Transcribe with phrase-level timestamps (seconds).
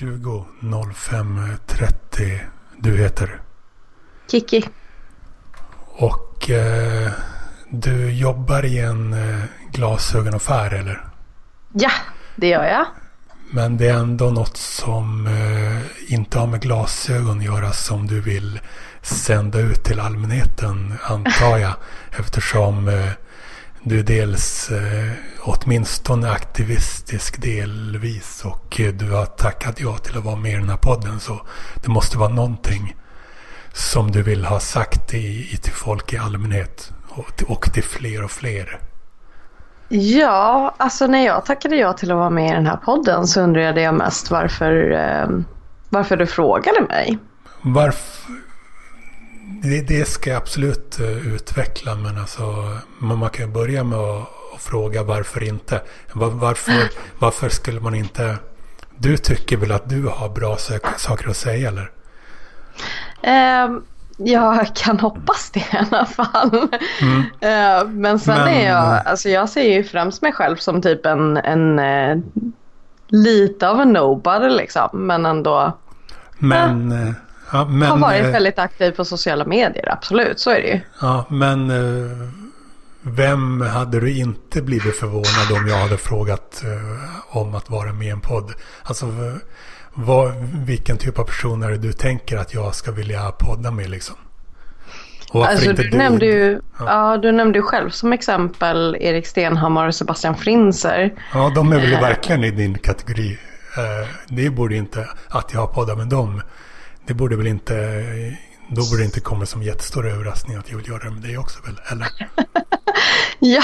[0.00, 0.44] 20
[0.94, 2.40] 05 30.
[2.78, 3.40] Du heter?
[4.30, 4.64] Kiki.
[5.86, 7.10] Och eh,
[7.70, 11.04] du jobbar i en eh, glasögonaffär eller?
[11.72, 11.90] Ja,
[12.36, 12.86] det gör jag.
[13.50, 18.20] Men det är ändå något som eh, inte har med glasögon att göra som du
[18.20, 18.60] vill
[19.02, 21.74] sända ut till allmänheten antar jag.
[22.18, 23.12] eftersom eh,
[23.82, 30.24] du är dels eh, åtminstone aktivistisk delvis och eh, du har tackat ja till att
[30.24, 31.20] vara med i den här podden.
[31.20, 31.40] Så
[31.82, 32.96] det måste vara någonting
[33.72, 37.84] som du vill ha sagt i, i till folk i allmänhet och till, och till
[37.84, 38.78] fler och fler.
[39.88, 43.40] Ja, alltså när jag tackade ja till att vara med i den här podden så
[43.40, 45.28] undrade jag mest varför, eh,
[45.88, 47.18] varför du frågade mig.
[47.62, 48.39] Varför?
[49.62, 52.42] Det, det ska jag absolut uh, utveckla men alltså
[52.98, 54.28] man, kan ju börja med att,
[54.58, 55.80] fråga varför inte.
[56.12, 56.72] Var, varför,
[57.18, 58.36] varför skulle man inte...
[58.96, 60.56] Du tycker väl att du har bra
[60.96, 61.90] saker att säga eller?
[63.26, 63.80] Uh,
[64.16, 66.68] jag kan hoppas det i alla fall.
[67.00, 67.18] Mm.
[67.20, 71.06] Uh, men sen men, är jag, alltså jag ser ju främst mig själv som typ
[71.06, 72.22] en, en uh,
[73.08, 74.88] lite av en nobody liksom.
[74.92, 75.76] Men ändå.
[76.38, 77.12] Men, uh,
[77.52, 80.40] ja, men har varit väldigt aktiv på sociala medier, absolut.
[80.40, 80.80] Så är det ju.
[81.00, 81.72] Ja, men
[83.02, 86.62] vem hade du inte blivit förvånad om jag hade frågat
[87.30, 88.52] om att vara med i en podd?
[88.82, 89.06] Alltså
[89.94, 90.34] vad,
[90.66, 94.16] vilken typ av person är det du tänker att jag ska vilja podda med liksom?
[95.32, 96.84] alltså, du, du, nämnde ju, ja.
[96.86, 97.16] ja.
[97.16, 101.14] du nämnde ju själv som exempel Erik Stenhammar och Sebastian Frinser.
[101.34, 103.38] Ja, de är väl verkligen i din kategori.
[104.28, 106.42] Det borde inte, att jag har poddat med dem,
[107.06, 107.74] det borde väl inte,
[108.68, 111.38] då borde det inte komma som jättestor överraskning att jag vill göra det med dig
[111.38, 112.08] också väl, eller?
[113.38, 113.62] ja,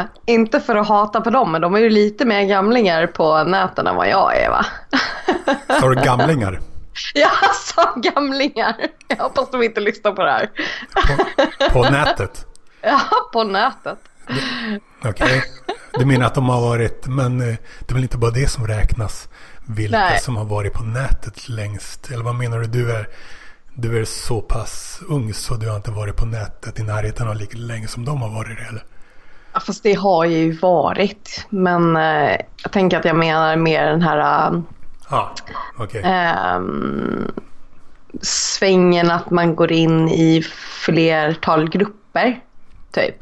[0.00, 3.44] uh, inte för att hata på dem, men de är ju lite mer gamlingar på
[3.44, 4.66] näten än vad jag är va?
[5.80, 6.60] Sa du gamlingar?
[7.14, 8.76] Ja, som gamlingar.
[9.08, 10.50] Jag hoppas de inte lyssnar på det här.
[11.68, 12.46] På, på nätet?
[12.84, 13.00] Ja,
[13.32, 13.98] på nätet.
[15.04, 15.10] Okej.
[15.10, 15.40] Okay.
[15.92, 18.66] Du menar att de har varit, men eh, det är väl inte bara det som
[18.66, 19.28] räknas?
[19.66, 20.18] Vilka Nej.
[20.18, 22.10] som har varit på nätet längst?
[22.10, 22.66] Eller vad menar du?
[22.66, 23.08] Du är,
[23.74, 27.36] du är så pass ung så du har inte varit på nätet i närheten av
[27.36, 28.84] lika länge som de har varit det, eller?
[29.52, 31.46] Ja, fast det har ju varit.
[31.48, 34.62] Men eh, jag tänker att jag menar mer den här...
[35.08, 35.28] Ah,
[35.78, 36.02] okay.
[36.02, 36.60] eh,
[38.20, 40.42] svängen att man går in i
[40.84, 42.40] flertal grupper.
[42.92, 43.16] Typ.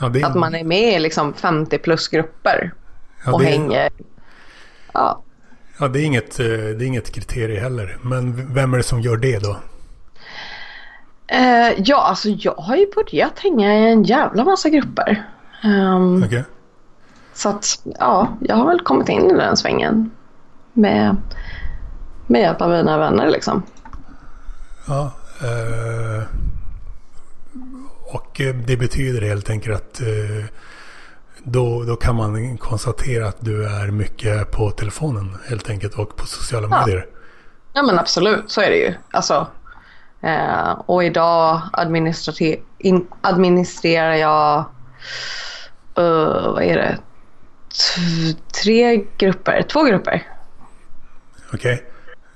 [0.00, 0.26] Ja, är...
[0.26, 2.72] Att man är med i liksom 50 plus grupper.
[3.24, 3.46] Ja, och är...
[3.46, 3.90] hänger.
[4.92, 5.22] Ja.
[5.78, 7.98] Ja, det är, inget, eh, det är inget kriterie heller.
[8.02, 9.56] Men vem är det som gör det då?
[11.26, 15.24] Eh, ja, alltså jag har ju börjat hänga i en jävla massa grupper.
[15.64, 16.42] Um, ehm, okay.
[17.34, 20.10] Så att, ja, jag har väl kommit in i den svängen
[20.72, 21.16] med,
[22.26, 23.62] med hjälp av mina vänner liksom.
[24.88, 25.12] Ja.
[25.42, 26.22] Eh,
[28.14, 30.44] och det betyder helt enkelt att eh,
[31.48, 36.26] då, då kan man konstatera att du är mycket på telefonen helt enkelt och på
[36.26, 36.80] sociala ja.
[36.80, 37.06] medier.
[37.72, 38.94] Ja men absolut, så är det ju.
[39.10, 39.46] Alltså,
[40.20, 41.62] eh, och idag
[43.22, 44.64] administrerar jag,
[45.98, 46.98] uh, vad är det,
[47.68, 48.00] T
[48.62, 50.22] tre grupper, två grupper
[51.52, 51.86] Okej.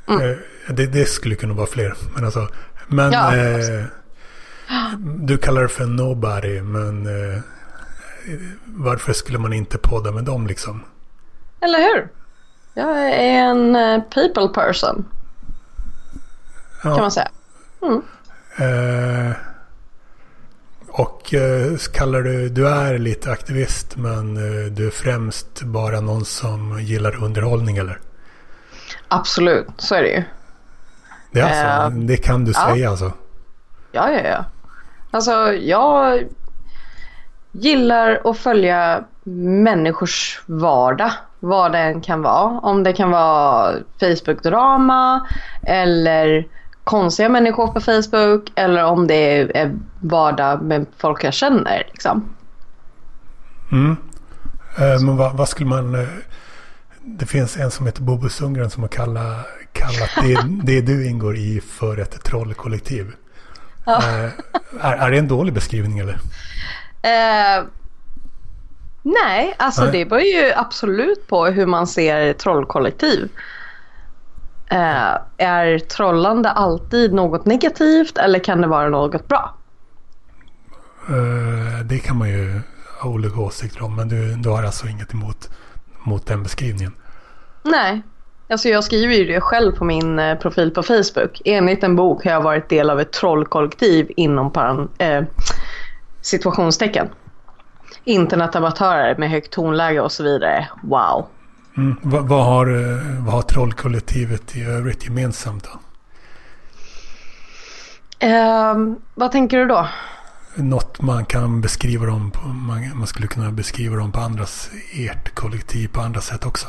[0.06, 0.16] Okay.
[0.16, 0.30] Mm.
[0.30, 1.94] Eh, det, det, skulle kunna vara fler.
[2.14, 2.48] Men alltså.
[2.88, 3.84] Men ja, eh,
[4.98, 6.62] du kallar det för nobody.
[6.62, 7.42] Men eh,
[8.64, 10.84] varför skulle man inte podda med dem liksom?
[11.60, 12.08] Eller hur?
[12.74, 15.04] Jag är en uh, people person.
[16.84, 16.90] Ja.
[16.90, 17.28] Kan man säga.
[17.82, 18.02] Mm.
[18.56, 19.32] Eh,
[20.88, 26.24] och eh, kallar du, du är lite aktivist men eh, du är främst bara någon
[26.24, 28.00] som gillar underhållning eller?
[29.08, 30.22] Absolut, så är det ju.
[31.32, 32.66] Det, alltså, uh, det kan du ja.
[32.66, 33.12] säga alltså?
[33.92, 34.44] Ja, ja, ja.
[35.10, 36.24] Alltså jag
[37.52, 41.12] gillar att följa människors vardag.
[41.40, 42.60] Vad det än kan vara.
[42.60, 45.20] Om det kan vara Facebook-drama
[45.62, 46.46] eller
[46.84, 51.86] konstiga människor på Facebook eller om det är vardag med folk jag känner.
[51.90, 52.34] Liksom.
[53.72, 53.96] Mm.
[54.78, 55.94] Eh, men vad, vad, skulle man...
[55.94, 56.08] Eh,
[57.02, 61.36] det finns en som heter Bobo Sundgren som har kallat, kallat det, det du ingår
[61.36, 63.12] i för ett trollkollektiv.
[63.84, 63.98] Ja.
[63.98, 64.30] Eh,
[64.80, 66.18] är, är det en dålig beskrivning eller?
[67.02, 67.64] Eh,
[69.02, 69.92] nej, alltså nej.
[69.92, 73.28] det beror ju absolut på hur man ser trollkollektiv.
[74.70, 79.54] Eh, är trollande alltid något negativt eller kan det vara något bra?
[81.08, 82.60] Eh, det kan man ju
[83.00, 85.48] ha olika åsikter om men du, du har alltså inget emot
[86.02, 86.92] mot den beskrivningen?
[87.62, 88.02] Nej.
[88.50, 91.42] alltså jag skriver ju det själv på min eh, profil på Facebook.
[91.44, 95.22] Enligt en bok har jag varit del av ett trollkollektiv inom paran, eh,
[96.20, 97.08] situationstecken.
[98.04, 100.68] Internetabattörer med högt tonläge och så vidare.
[100.82, 101.26] Wow.
[101.76, 101.96] Mm.
[102.02, 105.80] Vad, vad, har, eh, vad har trollkollektivet i övrigt gemensamt då?
[108.26, 108.74] Eh,
[109.14, 109.88] vad tänker du då?
[110.54, 115.34] Något man kan beskriva dem på, man, man, skulle kunna beskriva dem på andras, ert
[115.34, 116.66] kollektiv på andra sätt också.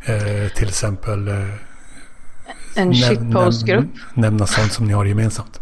[0.00, 1.34] Eh, till exempel eh,
[2.74, 3.84] en shitpostgrupp.
[3.84, 5.60] Näm, nämna sånt som ni har gemensamt.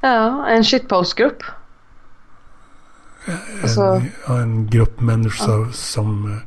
[0.00, 1.42] Ja, en shitpostgrupp.
[3.62, 3.82] Alltså,
[4.26, 5.72] en, en grupp människor ja.
[5.72, 6.38] som eh,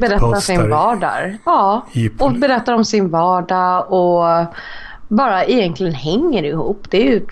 [0.00, 1.36] Berättar sin vardag.
[1.44, 1.86] Ja,
[2.18, 4.46] och berättar om sin vardag och
[5.08, 6.86] bara egentligen hänger ihop.
[6.90, 7.26] Det är ju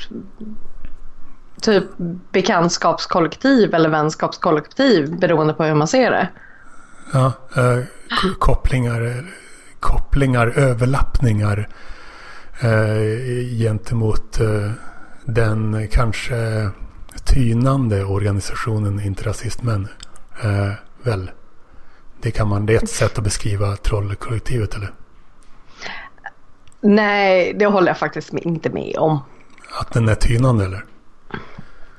[1.61, 1.85] typ
[2.33, 6.29] bekantskapskollektiv eller vänskapskollektiv beroende på hur man ser det.
[7.13, 7.85] Ja, eh,
[8.39, 9.25] kopplingar,
[9.81, 11.69] kopplingar, överlappningar
[12.61, 14.71] eh, gentemot eh,
[15.25, 16.71] den kanske
[17.35, 19.89] tynande organisationen Inte Rasistmän.
[20.43, 20.73] Eh,
[21.03, 21.31] väl,
[22.23, 24.93] det kan man, det är ett sätt att beskriva trollkollektivet eller?
[26.81, 29.19] Nej, det håller jag faktiskt inte med om.
[29.81, 30.85] Att den är tynande eller?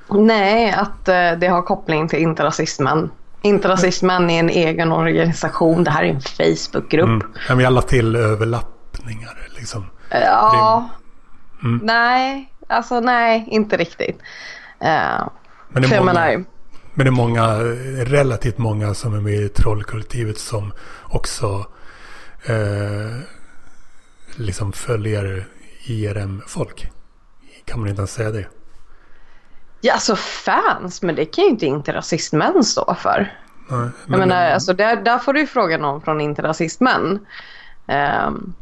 [0.10, 3.12] Nej, att eh, det har koppling till Inte Rasistmän.
[3.42, 5.84] Inte Rasistmän är en egen organisation.
[5.84, 7.08] Det här är en Facebookgrupp.
[7.08, 7.28] Mm.
[7.48, 9.86] Men vi alla till överlappningar liksom.
[10.10, 10.90] Ja.
[11.64, 11.80] Mm.
[11.84, 14.22] Nej, alltså nej, inte riktigt.
[14.80, 16.45] Men, det är många,
[16.94, 17.57] men det är många,
[18.06, 20.74] relativt många som är med i trollkollektivet som
[21.04, 21.66] också
[22.50, 23.19] uh,
[24.36, 25.48] liksom följer
[25.86, 26.92] IRM-folk.
[27.66, 28.48] Kan man inte ens säga det?
[29.81, 33.33] Ja, alltså fans, men det kan ju inte Inte Rasistmän stå för.
[33.69, 37.19] Nej, men, jag menar, alltså, där, där får du ju fråga någon från Inte Rasistmän.
[37.88, 38.54] Um,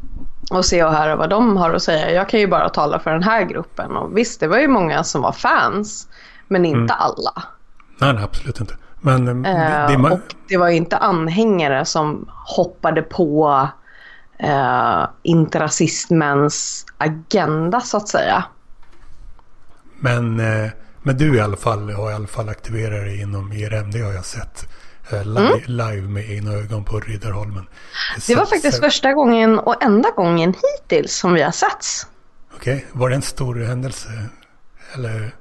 [0.50, 2.10] och se och höra vad de har att säga.
[2.10, 3.96] Jag kan ju bara tala för den här gruppen.
[3.96, 6.08] Och visst, det var ju många som var fans,
[6.48, 6.96] men inte mm.
[6.98, 7.42] alla.
[7.98, 8.74] Nej, nej, absolut inte.
[9.00, 13.68] Men uh, det, det, och det var ju inte anhängare som hoppade på
[14.44, 18.44] uh, interrasismens agenda så att säga.
[19.98, 20.70] Men, uh,
[21.02, 23.90] men du i alla fall har i alla fall aktiverat dig inom IRM.
[23.90, 24.68] Det har jag sett
[25.10, 25.60] live, mm.
[25.66, 27.66] live med egna ögon på Riddarholmen.
[28.16, 32.06] Det, det var faktiskt första gången och enda gången hittills som vi har setts.
[32.56, 32.86] Okej, okay.
[32.92, 34.08] var det en stor händelse?
[34.94, 35.34] Eller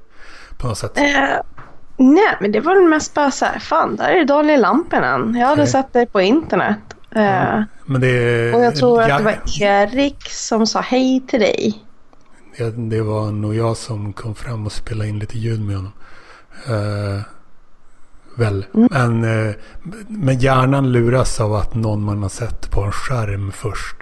[0.58, 0.98] på något sätt?
[0.98, 1.04] Uh,
[1.98, 5.36] nej, men det var mest bara så här, fan, där är Daniel Lampinen.
[5.36, 5.72] Jag hade okay.
[5.72, 6.80] sett dig på internet.
[7.16, 11.40] Uh, men det, och jag tror jag, att det var Erik som sa hej till
[11.40, 11.84] dig.
[12.58, 15.92] Det, det, var nog jag som kom fram och spelade in lite ljud med honom.
[16.70, 17.22] Uh,
[18.38, 18.66] väl.
[18.74, 18.88] Mm.
[18.92, 19.56] Men, uh,
[20.08, 23.96] men hjärnan luras av att någon man har sett på en skärm först.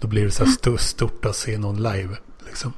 [0.00, 0.78] Då blir det så här mm.
[0.78, 2.16] stort att se någon live.
[2.46, 2.72] Liksom.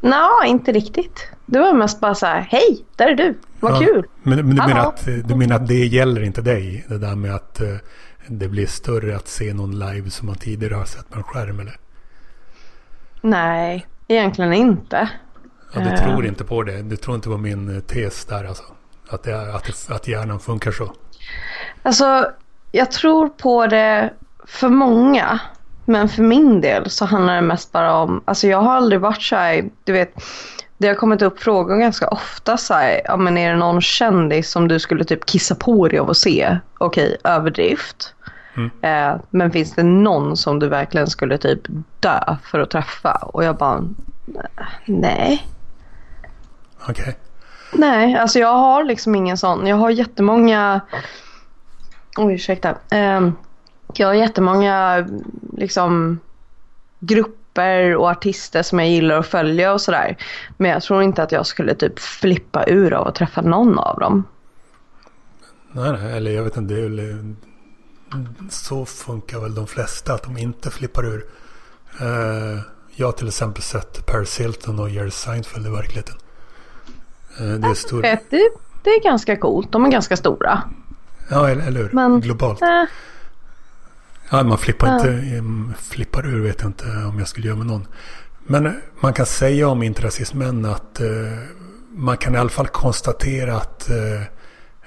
[0.00, 1.28] Nej, inte riktigt.
[1.46, 4.06] Det var mest bara så här, hej, där är du, vad ja, kul.
[4.22, 6.84] Men, men du, menar att, du menar att det gäller inte dig?
[6.88, 7.76] Det där med att uh,
[8.26, 11.60] det blir större att se någon live som man tidigare har sett på en skärm
[11.60, 11.76] eller?
[13.20, 15.10] Nej, egentligen inte.
[15.74, 16.82] Ja, du tror inte på det?
[16.82, 18.64] Du tror inte på min eh, tes där alltså?
[19.10, 20.92] Att, det att, det, att hjärnan funkar så?
[21.82, 22.30] Alltså,
[22.72, 24.10] jag tror på det
[24.46, 25.40] för många.
[25.84, 29.22] Men för min del så handlar det mest bara om, alltså jag har aldrig varit
[29.22, 30.14] så här, du vet,
[30.78, 34.50] det har kommit upp frågor ganska ofta så här, ja men är det någon kändis
[34.50, 36.58] som du skulle typ kissa på dig av att se?
[36.78, 38.14] Okej, överdrift.
[38.56, 38.70] Mm.
[38.82, 41.60] Eh, men finns det någon som du verkligen skulle typ
[42.00, 43.12] dö för att träffa?
[43.12, 43.84] Och jag bara,
[44.86, 45.46] nej.
[46.88, 47.02] Okej.
[47.02, 47.14] Okay.
[47.72, 49.66] Nej, alltså jag har liksom ingen sån.
[49.66, 50.80] Jag har jättemånga,
[52.16, 52.74] oj ursäkta.
[52.90, 53.30] Eh,
[53.94, 55.06] jag har jättemånga
[55.56, 56.20] liksom
[57.00, 60.16] grupper och artister som jag gillar att följa och sådär.
[60.56, 63.98] Men jag tror inte att jag skulle typ flippa ur av att träffa någon av
[63.98, 64.24] dem.
[65.72, 66.74] Nej, nej eller jag vet inte.
[66.74, 67.34] Det är väl,
[68.50, 71.24] så funkar väl de flesta, att de inte flippar ur.
[72.02, 72.60] Uh,
[72.94, 76.14] jag har till exempel sett Paris Hilton och Jerry Seinfeld i verkligheten.
[77.40, 78.02] Uh, det, är stor...
[78.02, 78.20] det,
[78.82, 79.72] det är ganska coolt.
[79.72, 80.62] De är ganska stora.
[81.30, 81.90] Ja, eller, hur?
[81.92, 82.62] Men, Globalt.
[82.62, 82.84] Uh,
[84.32, 85.24] Ja, man flippar, inte,
[85.82, 87.86] flippar ur vet jag inte om jag skulle göra med någon.
[88.46, 91.08] Men man kan säga om interrasismen att eh,
[91.90, 94.22] man kan i alla fall konstatera att eh,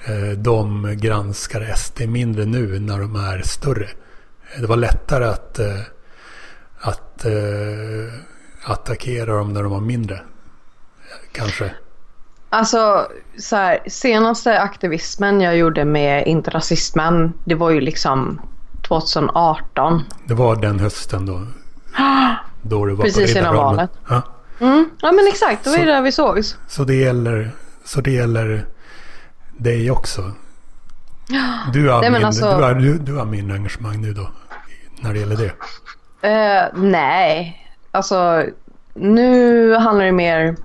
[0.05, 3.89] eh de granskar SD mindre nu när de är större.
[4.59, 5.79] Det var lättare att, eh,
[6.79, 8.13] att eh,
[8.63, 10.21] attackera dem när de var mindre.
[11.31, 11.71] Kanske.
[12.53, 13.07] Alltså,
[13.37, 18.41] så här, senaste aktivismen jag gjorde med interrasismen, det var ju liksom
[18.87, 20.03] 2018.
[20.25, 21.47] Det var den hösten då?
[22.61, 23.91] Då du var Precis på innan valet.
[24.09, 24.21] Ja.
[24.59, 24.89] Mm.
[25.01, 26.57] Ja men exakt, det var ju där vi sågs.
[26.67, 27.51] Så det gäller,
[27.85, 28.65] så det gäller
[29.57, 30.31] dig också?
[31.73, 34.29] Du har, Nej, min, alltså- du, har, du, du har min engagemang nu då?
[35.01, 35.51] När det gäller det?
[36.29, 37.59] Eh, nej,
[37.91, 38.43] alltså
[38.93, 40.55] nu handlar det mer...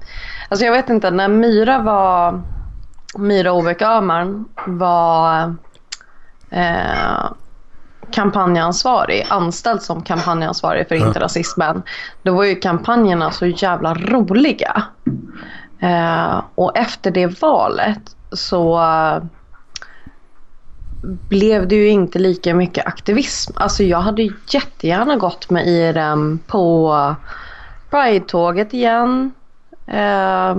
[0.49, 2.43] Alltså jag vet inte, när Myra var...
[3.19, 5.55] Myra Åbäck Öhman var
[6.51, 7.31] eh,
[8.11, 11.07] kampanjansvarig, anställd som kampanjansvarig för Ja.
[11.07, 11.83] Inte rasismen.
[12.23, 14.83] Då var ju kampanjerna så jävla roliga.
[15.81, 18.81] Eh, och efter det valet så
[21.03, 23.53] blev det ju inte lika mycket aktivism.
[23.57, 26.95] Alltså jag hade jättegärna gått med IRM på
[27.91, 29.33] Pride-tåget igen.
[29.93, 30.57] Eh,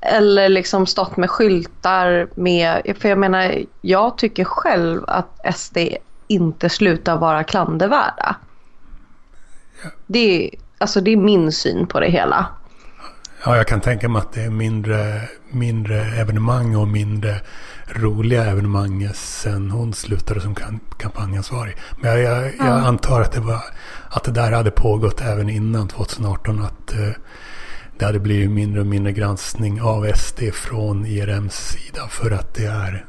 [0.00, 5.78] eller liksom stått med skyltar med, för jag menar jag tycker själv att SD
[6.26, 8.36] inte slutar vara klandervärda.
[10.06, 12.46] Det, är- alltså det är min syn på det hela.
[13.44, 17.40] Ja, jag kan tänka mig att det är mindre, mindre evenemang och mindre
[17.86, 20.54] roliga evenemang sen hon slutade som
[20.98, 21.76] kampanjansvarig.
[22.00, 22.72] Men jag, jag, jag Ja.
[22.86, 23.60] antar att det, var,
[24.10, 26.62] att det där hade pågått även innan 2018.
[26.64, 26.92] Att
[28.02, 32.08] eh, det blivit mindre och mindre granskning av SD från IRMs sida.
[32.08, 33.04] För att det är,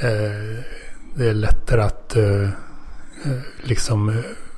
[0.00, 0.64] eh,
[1.16, 2.42] det är lättare att eh,
[3.24, 4.14] eh, liksom eh,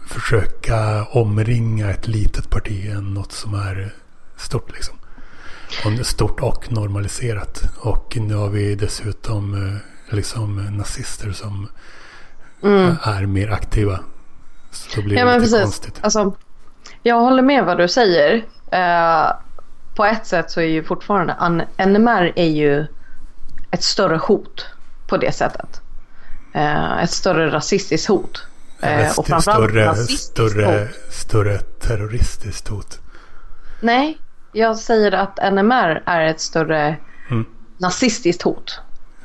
[0.08, 3.94] försöka omringa ett litet parti än något som är
[4.36, 4.96] stort liksom.
[5.84, 7.62] Och stort och normaliserat.
[7.78, 11.68] Och nu har vi dessutom eh, liksom nazister som
[12.62, 12.94] Mm.
[13.02, 14.00] är mer aktiva.
[14.70, 15.62] Så då blir Ja det lite precis.
[15.62, 15.98] konstigt.
[16.00, 16.36] Alltså,
[17.02, 18.44] jag håller med vad du säger.
[18.70, 19.30] Eh,
[19.96, 22.86] på ett sätt så är ju fortfarande An- NMR är ju
[23.70, 24.66] ett större hot
[25.08, 25.80] på det sättet.
[26.54, 28.46] Eh, ett större rasistiskt hot.
[28.80, 30.88] Eh, Eller st- större, större, hot.
[31.12, 32.98] större terroristiskt hot.
[33.80, 34.18] Nej,
[34.52, 36.96] jag säger att NMR är ett större
[37.30, 37.44] Mm.
[37.78, 38.80] nazistiskt hot.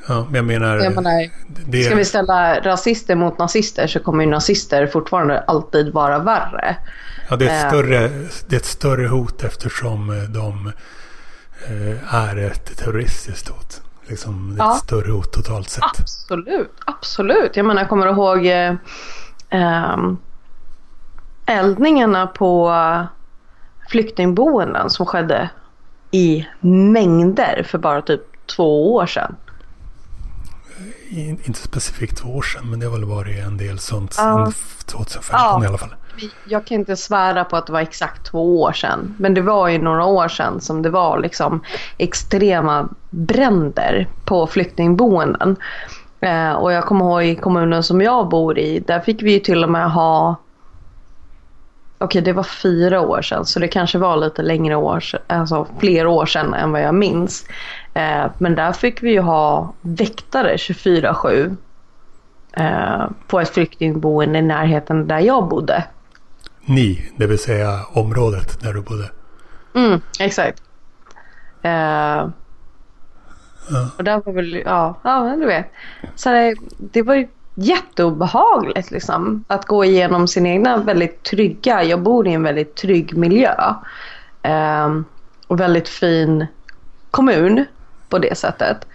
[0.08, 0.76] Ja, men jag menar...
[0.76, 1.30] Jag menar,
[1.66, 6.76] det, Ska vi ställa rasister mot nazister så kommer ju nazister fortfarande alltid vara värre.
[7.28, 7.68] Ja, det, är ett eh.
[7.70, 8.08] större,
[8.48, 10.72] det är ett större hot eftersom eh, de
[11.68, 13.82] eh, är ett terroristiskt hot.
[14.06, 14.76] Liksom, Ja.
[14.76, 15.84] ett större hot totalt sett.
[15.84, 17.56] Absolut, absolut.
[17.56, 18.74] Jag menar, jag kommer ihåg eh,
[19.50, 20.16] ehm,
[21.46, 22.74] eldningarna på
[23.88, 25.50] flyktingboenden som skedde
[26.10, 29.36] i mängder för bara typ två år sedan.
[31.08, 34.22] In, inte specifikt två år sedan, men det har väl varit en del sånt Ja.
[34.22, 34.52] sedan
[34.86, 35.64] 2015 Ja.
[35.64, 35.94] i alla fall.
[36.44, 39.14] Jag kan inte svära på att det var exakt två år sedan.
[39.18, 41.62] Men det var ju några år sedan som det var liksom
[41.98, 45.56] extrema bränder på flyktingboenden.
[46.20, 48.78] Eh, och jag kommer ihåg i kommunen som jag bor i.
[48.80, 50.36] Där fick vi ju till och med ha
[51.98, 55.66] Okej, det var fyra år sedan så det kanske var lite längre år sedan, alltså
[55.78, 57.46] fler år sedan än vad jag minns.
[57.94, 61.56] Eh, men där fick vi ju ha väktare 24-7
[62.56, 65.84] eh, på ett flyktingboende i närheten där jag bodde.
[66.64, 69.10] Ni, det vill säga området där du bodde.
[69.74, 70.62] Mm, exakt.
[71.62, 72.28] Eh,
[73.70, 73.88] Ja.
[73.98, 75.72] och där var väl, ja, ja men du vet.
[76.14, 79.44] Så det, det var ju jätteobehagligt liksom.
[79.48, 83.54] Att gå igenom sin egna väldigt trygga, jag bor i en väldigt trygg miljö.
[84.42, 85.00] Eh,
[85.46, 86.46] och väldigt fin
[87.10, 87.64] kommun
[88.08, 88.86] på det sättet.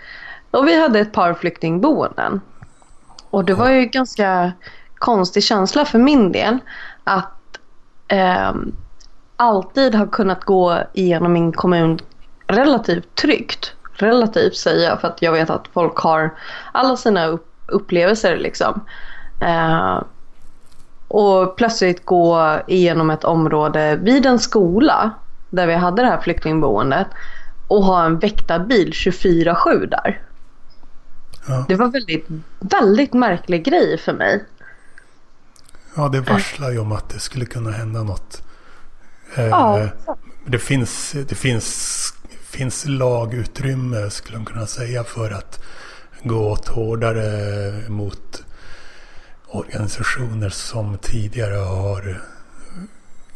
[0.52, 2.42] Och vi hade ett par flyktingboenden.
[3.30, 4.52] Och det var ju ganska
[4.98, 6.58] konstig känsla för min del
[7.04, 7.32] att
[8.08, 8.72] ehm,
[9.36, 12.00] alltid har kunnat gå igenom min kommun
[12.48, 13.74] relativt tryggt.
[13.94, 16.34] Relativt säger jag för att jag vet att folk har
[16.72, 18.82] alla sina upp- upplevelser liksom.
[19.42, 20.04] Eh,
[21.08, 25.12] och plötsligt gå igenom ett område vid en skola
[25.50, 27.08] där vi hade det här flyktingboendet
[27.68, 30.22] och ha en väktarbil 24-7 där.
[31.48, 31.66] Ja.
[31.68, 32.28] Det var väldigt,
[32.60, 34.46] väldigt märklig grej för mig.
[35.98, 38.44] Ja, det varslar ju om att det skulle kunna hända något.
[39.36, 39.89] Eh, Ja.
[40.46, 42.13] Det finns, det finns,
[42.44, 45.60] finns lagutrymme skulle man kunna säga för att
[46.24, 48.44] gå åt hårdare mot
[49.48, 52.22] organisationer som tidigare har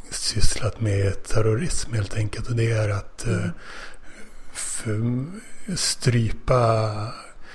[0.09, 2.49] sysslat med terrorism helt enkelt.
[2.49, 3.45] Och det är att eh,
[4.53, 5.25] för,
[5.75, 6.91] strypa,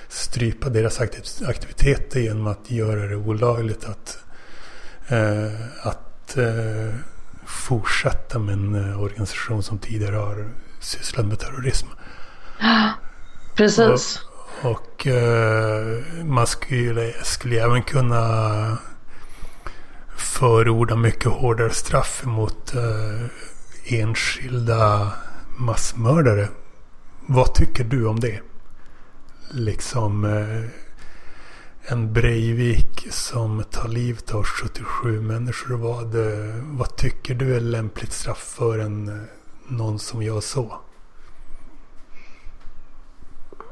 [0.09, 4.19] strypa deras aktiv- aktiviteter genom att göra det olagligt att,
[5.83, 6.95] att eh,
[7.47, 11.87] fortsätta med en eh, organisation som tidigare har sysslat med terrorism.
[13.57, 14.21] Precis.
[14.63, 18.79] Och eh, man skulle, skulle även kunna
[20.17, 23.27] förorda mycket hårdare straff mot eh,
[23.85, 25.13] enskilda
[25.57, 26.49] massmördare.
[27.27, 28.41] Vad tycker du om det?
[29.51, 30.86] Liksom eh,
[31.89, 35.77] en Breivik som tar livet av 77 människor.
[35.77, 39.15] Vad, eh, vad tycker du är lämpligt straff för en, eh,
[39.69, 40.79] någon som gör så?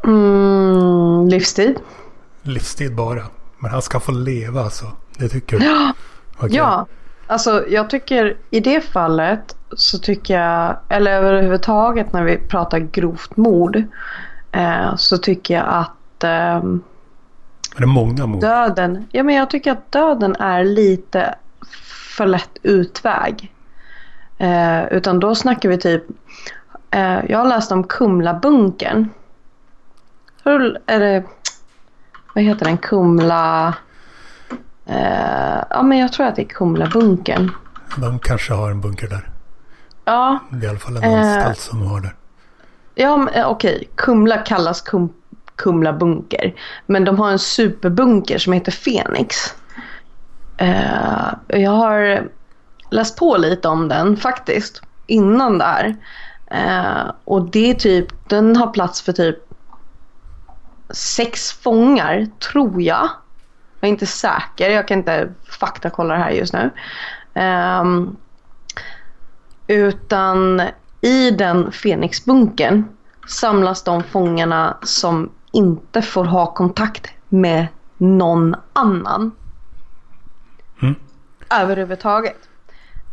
[0.04, 1.76] Mm, livstid.
[2.42, 3.22] Livstid bara.
[3.58, 4.86] Men han ska få leva alltså.
[5.18, 5.64] Det tycker du?
[5.64, 5.92] Ja.
[6.36, 6.56] Okej.
[6.56, 6.86] Ja,
[7.26, 13.36] alltså jag tycker i det fallet så tycker jag, eller överhuvudtaget när vi pratar grovt
[13.36, 13.82] mord,
[14.52, 16.82] eh, så tycker jag att ehm,
[17.76, 18.40] Är det många mord?
[18.40, 21.34] döden, ja men jag tycker att döden är lite
[22.16, 23.52] för lätt utväg.
[24.38, 26.04] Eh, utan då snackar vi typ,
[26.90, 29.08] eh, jag har läst om Kumlabunkern.
[30.44, 31.24] Hur är det,
[32.34, 33.74] vad heter den, Kumla,
[34.86, 37.50] eh, ja men jag tror att det är Kumlabunkern.
[37.96, 39.28] De kanske har en bunker där.
[40.04, 41.18] Ja, Det är i alla fall en Eh.
[41.36, 42.14] anstalt som de har där.
[42.94, 45.12] ja eh, okej, Kumla kallas kum,
[45.56, 46.54] Kumla bunker.
[46.86, 49.36] Men de har en superbunker som heter Fenix.
[50.62, 52.28] Uh, jag har
[52.90, 55.96] läst på lite om den faktiskt innan där.
[56.52, 59.38] Uh, eh, och det är typ, den har plats för typ
[60.90, 63.08] sex fångar, tror jag.
[63.80, 66.70] Jag är inte säker, jag kan inte faktakolla det här just nu.
[67.80, 68.16] Um,
[69.66, 70.62] utan
[71.00, 72.84] i den Fenixbunkern
[73.28, 79.32] samlas de fångarna som inte får ha kontakt med någon annan.
[80.82, 80.94] Mm.
[81.50, 82.36] Överhuvudtaget.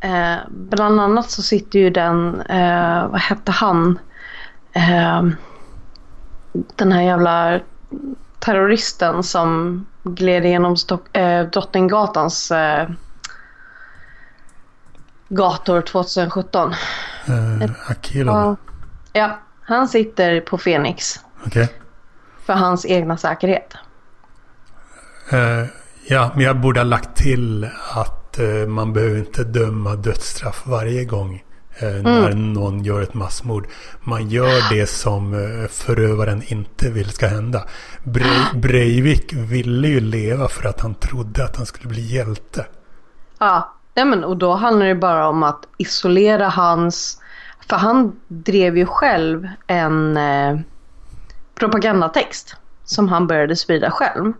[0.01, 3.99] Eh, bland annat så sitter ju den, eh, vad hette han?
[4.73, 5.23] Eh,
[6.75, 7.59] den här jävla
[8.39, 12.89] terroristen som gled igenom Stock- eh, Drottninggatans eh,
[15.29, 16.73] gator 2017.
[17.27, 18.55] Eh, Akilov.
[19.13, 19.39] Ja.
[19.61, 21.69] han sitter på Fenix Okej.
[22.51, 23.73] För hans egna säkerhet.
[25.31, 25.65] Eh,
[26.07, 31.05] ja, men jag borde ha lagt till att eh, man behöver inte döma dödsstraff varje
[31.05, 31.43] gång
[31.79, 33.67] eh, när någon gör ett massmord.
[34.01, 35.33] Man gör det som
[35.71, 37.63] förövaren inte vill ska hända.
[38.03, 42.65] Bre- Breivik ville ju leva för att han trodde att han skulle bli hjälte.
[43.39, 47.21] Ja, nej men, och då handlar det bara om att isolera hans...
[47.69, 50.17] För han drev ju själv en
[51.61, 54.33] propagandatext som han började sprida själv.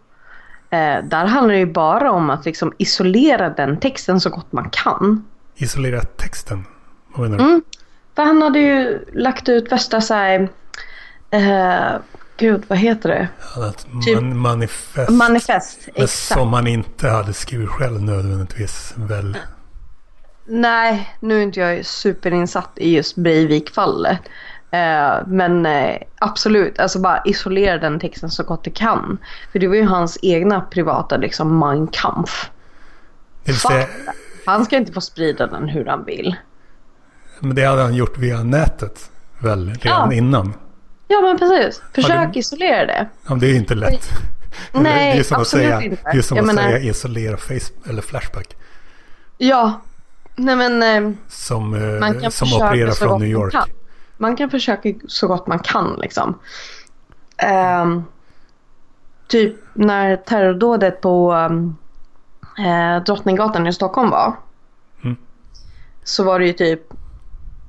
[0.70, 4.70] Eh, där handlar det ju bara om att liksom isolera den texten så gott man
[4.70, 5.26] kan.
[5.56, 6.66] Isolera texten.
[7.14, 7.50] Vad menar du?
[7.50, 7.62] Mm.
[8.16, 10.50] För han hade ju lagt ut värsta så här...
[11.32, 12.02] Eh,
[12.38, 13.28] gud, vad heter det?
[13.68, 15.10] Att Typ- man, manifest.
[15.10, 15.80] Manifest.
[15.96, 16.40] Men Exakt.
[16.40, 19.38] som man inte hade skrivit själv nödvändigtvis väl.
[20.46, 24.20] Nej, nu är inte jag superinsatt i just Breivik-fallet.
[24.72, 29.18] Eh, men eh, absolut, alltså bara isolera den texten så gott det kan.
[29.52, 32.50] För det var ju hans egna privata liksom Mein Kampf.
[33.68, 33.88] Säga.
[34.46, 36.36] Han ska inte få sprida den hur han vill.
[37.40, 40.14] men det hade han gjort via nätet väl redan Ja.
[40.14, 40.54] innan.
[41.08, 43.10] Ja men precis, försök det- isolera det.
[43.28, 44.10] Ja, det är inte lätt.
[44.72, 46.12] Nej, det är som att absolut säga, inte.
[46.12, 48.56] Det är som Jag att menar- säga isolera Facebook eller Flashback.
[49.38, 49.82] Ja,
[50.36, 53.52] nej men eh, Som, eh, man kan som opererar från New man York.
[53.54, 53.68] kan.
[54.22, 56.40] Man kan försöka så gott man kan liksom.
[57.38, 58.04] Ehm,
[59.28, 61.78] typ när terrordådet på um,
[62.58, 64.36] eh, Drottninggatan i Stockholm var.
[65.04, 65.18] Mm.
[66.04, 66.82] Så var det ju typ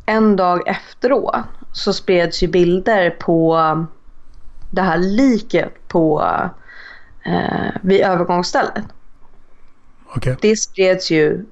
[0.07, 1.37] en dag efteråt
[1.73, 3.87] så spreds ju bilder på um,
[4.71, 6.25] det här liket på
[7.25, 8.85] eh, vid övergångsstället.
[10.17, 10.37] Okej.
[10.41, 11.45] Det spreds ju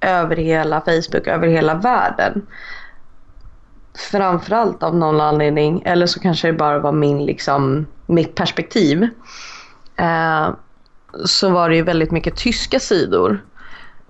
[0.00, 2.46] över hela Facebook, över hela världen.
[3.98, 9.08] Framförallt av någon anledning, eller så kanske det bara var min, liksom, mitt perspektiv.
[9.96, 10.48] Eh,
[11.24, 13.44] så var det ju väldigt mycket tyska sidor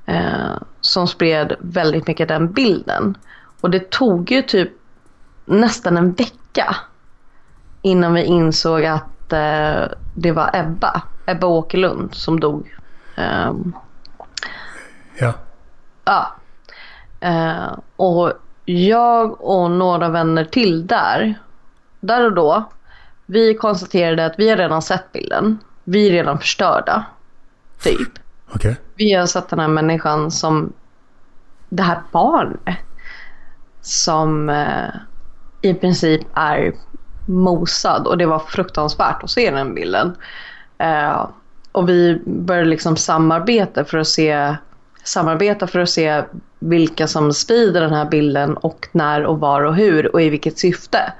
[0.06, 3.16] eh, som spred väldigt mycket den bilden.
[3.60, 4.70] Och det tog ju typ
[5.44, 6.76] nästan en vecka
[7.82, 12.74] innan vi insåg att eh, det var Ebba, Ebba Åkerlund som dog.
[13.16, 13.72] Ehm,
[15.18, 15.32] Ja.
[16.04, 16.34] Ja.
[17.20, 18.32] Eh, och
[18.64, 21.34] jag och några vänner till där,
[22.00, 22.64] där och då,
[23.26, 25.58] vi konstaterade att vi har redan sett bilden.
[25.84, 27.04] Vi är redan förstörda.
[27.82, 28.08] Typ.
[28.54, 28.76] Okej.
[28.94, 30.72] Vi har sett den här människan som
[31.68, 32.78] det här barnet.
[33.80, 34.88] Som eh,
[35.62, 36.72] i princip är
[37.26, 40.16] mosad och det var fruktansvärt att se den bilden.
[40.78, 41.26] Eh,
[41.72, 44.56] och vi började liksom samarbeta för att se
[45.04, 46.24] samarbeta för att se
[46.68, 50.58] vilka som sprider den här bilden och när och var och hur och i vilket
[50.58, 51.12] syfte.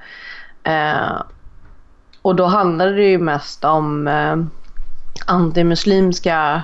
[0.63, 1.21] Eh,
[2.21, 4.35] och då handlade det ju mest om eh,
[5.25, 6.61] antimuslimska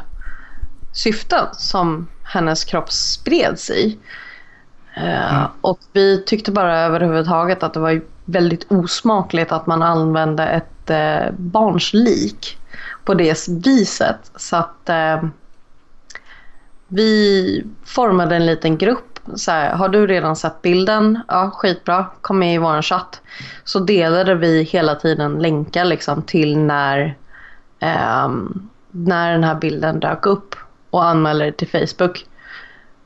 [0.93, 3.97] syften som hennes kropp spreds i.
[4.93, 5.47] Eh, mm.
[5.61, 11.33] Och vi tyckte bara överhuvudtaget att det var väldigt osmakligt att man använde ett eh,
[11.37, 12.57] barns lik
[13.05, 14.31] på det viset.
[14.35, 15.23] Så att eh,
[16.93, 19.19] vi formade en liten grupp.
[19.35, 21.19] Så här, har du redan sett bilden?
[21.27, 22.05] Ja, skitbra.
[22.21, 23.21] Kom med i vår chatt.
[23.63, 27.17] Så delade vi hela tiden länkar liksom till när,
[27.79, 28.29] eh,
[28.91, 30.55] när den här bilden dök upp
[30.89, 32.25] och anmälde det till Facebook.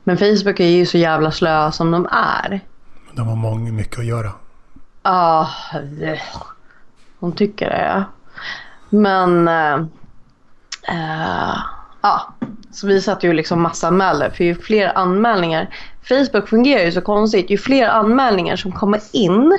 [0.04, 2.60] Men Facebook är ju så jävla slöa som de är.
[3.12, 4.32] De har många mycket att göra.
[5.02, 5.76] Ja, ah,
[7.20, 7.86] de tycker det.
[7.86, 8.04] Ja.
[8.90, 9.48] Men...
[9.48, 9.80] Äh,
[10.88, 11.56] äh,
[12.00, 12.34] ja,
[12.76, 14.30] så vi satte ju liksom massa anmälare.
[14.30, 15.74] För ju fler anmälningar.
[16.08, 17.50] Facebook fungerar ju så konstigt.
[17.50, 19.58] Ju fler anmälningar som kommer in.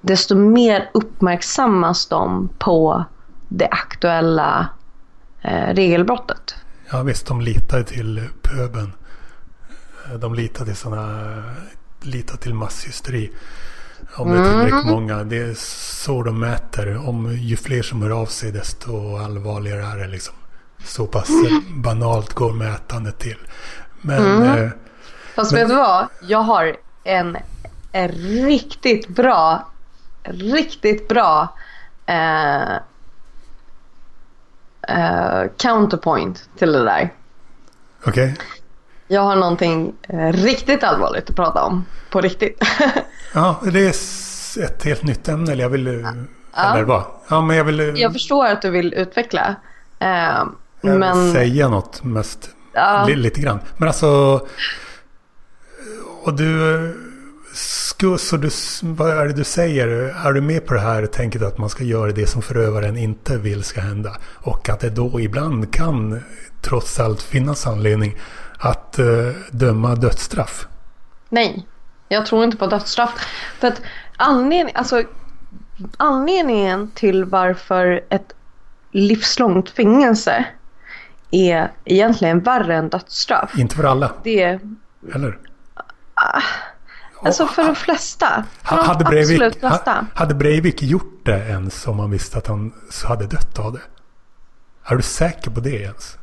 [0.00, 3.04] Desto mer uppmärksammas de på
[3.48, 4.68] det aktuella
[5.42, 6.54] eh, regelbrottet.
[6.90, 8.92] Ja visst, de litar till pöben.
[10.20, 11.42] De litar till sådana,
[12.02, 13.32] litar till masshysteri.
[14.16, 14.94] Om det är tillräckligt mm.
[14.94, 15.24] många.
[15.24, 15.54] Det är
[16.04, 17.08] så de mäter.
[17.08, 20.34] Om ju fler som hör av sig desto allvarligare är det liksom.
[20.84, 21.28] Så pass
[21.68, 23.38] banalt går mätandet till.
[24.00, 24.42] Men...
[24.42, 24.64] Mm.
[24.64, 24.70] Eh,
[25.34, 26.08] Fast men, vet du vad?
[26.22, 27.36] Jag har en,
[27.92, 28.08] en
[28.46, 29.68] riktigt bra,
[30.22, 31.56] riktigt bra
[32.06, 32.72] eh,
[34.88, 37.12] eh, counterpoint till det där.
[38.04, 38.32] Okej.
[38.32, 38.44] Okay.
[39.08, 41.84] Jag har någonting eh, riktigt allvarligt att prata om.
[42.10, 42.62] På riktigt.
[43.34, 43.94] ja, det är
[44.64, 45.54] ett helt nytt ämne.
[45.54, 45.86] Jag vill...
[46.56, 46.72] Ja.
[46.72, 47.04] Eller vad?
[47.28, 47.92] Ja, men jag vill...
[47.96, 49.56] Jag förstår att du vill utveckla.
[50.84, 51.32] Men...
[51.32, 52.50] säga något mest.
[52.72, 53.06] Ja.
[53.08, 53.58] Lite grann.
[53.76, 54.40] Men alltså...
[56.22, 57.00] Och du...
[58.18, 58.50] Så du,
[58.82, 59.88] vad är det du säger?
[60.26, 63.38] Är du med på det här tänket att man ska göra det som förövaren inte
[63.38, 64.16] vill ska hända?
[64.24, 66.20] Och att det då ibland kan
[66.62, 68.16] trots allt finnas anledning
[68.58, 70.66] att uh, döma dödsstraff?
[71.28, 71.66] Nej,
[72.08, 73.10] jag tror inte på dödsstraff.
[73.58, 73.82] För att
[74.16, 75.02] anledning, alltså,
[75.96, 78.32] anledningen till varför ett
[78.92, 80.44] livslångt fängelse
[81.30, 83.58] är egentligen värre än dödsstraff.
[83.58, 84.12] Inte för alla.
[84.22, 84.60] Det...
[85.14, 85.38] Eller?
[87.24, 88.44] Alltså för de flesta.
[88.62, 90.06] För hade, Breivik, flesta.
[90.14, 92.72] hade Breivik gjort det ens om man visste att han
[93.04, 93.80] hade dött av det?
[94.84, 96.18] Är du säker på det ens?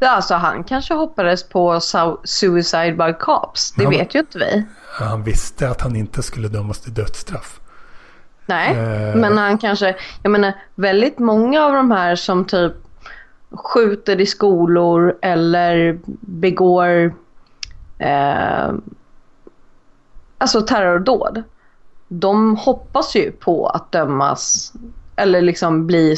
[0.00, 1.80] Alltså han kanske hoppades på
[2.24, 3.72] Suicide by Cops.
[3.72, 4.66] Det han, vet ju inte vi.
[4.92, 7.60] Han visste att han inte skulle dömas till dödsstraff.
[8.46, 9.16] Nej, eh.
[9.16, 9.96] men han kanske...
[10.22, 12.72] Jag menar väldigt många av de här som typ
[13.50, 17.14] skjuter i skolor eller begår
[17.98, 18.72] eh,
[20.38, 21.42] alltså terrordåd.
[22.08, 24.72] De hoppas ju på att dömas
[25.16, 26.16] eller liksom bli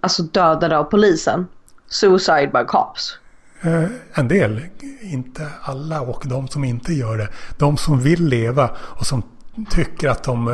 [0.00, 1.46] alltså dödade av polisen.
[1.86, 3.18] Suicide by cops.
[3.60, 4.60] Eh, en del,
[5.00, 7.28] inte alla och de som inte gör det.
[7.58, 9.22] De som vill leva och som
[9.70, 10.48] tycker att de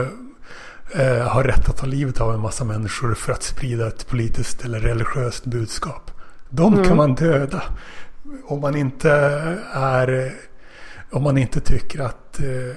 [0.94, 4.64] eh, har rätt att ta livet av en massa människor för att sprida ett politiskt
[4.64, 6.10] eller religiöst budskap.
[6.50, 6.84] De mm.
[6.84, 7.62] kan man döda.
[8.44, 9.10] Om man inte
[9.72, 10.34] är
[11.12, 12.76] om man inte tycker att eh,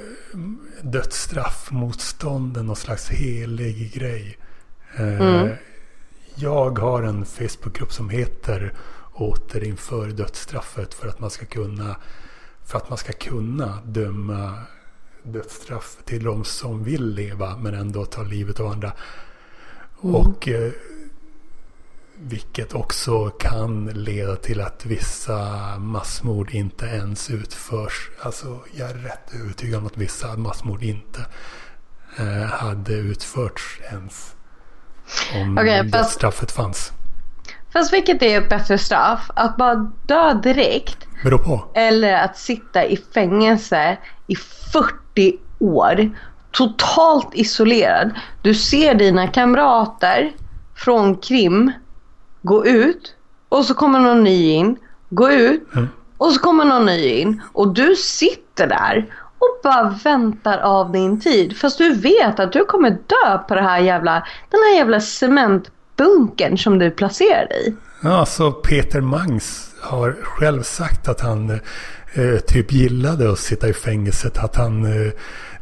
[0.81, 4.37] dödsstraffmotstånd är någon slags helig grej.
[4.95, 5.49] Eh, mm.
[6.35, 8.73] Jag har en Facebookgrupp som heter
[9.13, 11.95] Återinför dödsstraffet för att man ska kunna
[12.65, 14.53] för att man ska kunna döma
[15.23, 18.91] dödsstraff till de som vill leva men ändå ta livet av andra.
[20.03, 20.15] Mm.
[20.15, 20.71] Och eh,
[22.25, 25.37] vilket också kan leda till att vissa
[25.77, 28.09] massmord inte ens utförs.
[28.21, 31.25] Alltså jag är rätt övertygad om att vissa massmord inte
[32.17, 34.35] eh, hade utförts ens.
[35.35, 36.91] Om okay, dödsstraffet fanns.
[37.73, 39.31] Fast vilket är ett bättre straff?
[39.35, 40.97] Att bara dö direkt?
[41.23, 41.65] Beror på.
[41.73, 46.17] Eller att sitta i fängelse i 40 år.
[46.51, 48.11] Totalt isolerad.
[48.41, 50.31] Du ser dina kamrater
[50.75, 51.71] från Krim
[52.43, 53.15] gå ut
[53.49, 54.77] och så kommer någon ny in.
[55.09, 55.87] Gå ut mm.
[56.17, 57.41] och så kommer någon ny in.
[57.53, 59.05] Och du sitter där
[59.39, 61.57] och bara väntar av din tid.
[61.57, 66.57] Fast du vet att du kommer dö på det här jävla, den här jävla cementbunkern
[66.57, 67.75] som du placerar i.
[68.01, 71.49] Ja, alltså Peter Mangs har själv sagt att han
[72.13, 74.37] eh, typ gillade att sitta i fängelset.
[74.37, 75.11] Att han, eh,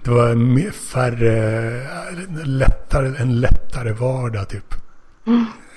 [0.04, 1.88] det var färre,
[2.46, 4.76] lättare, en lättare vardag typ.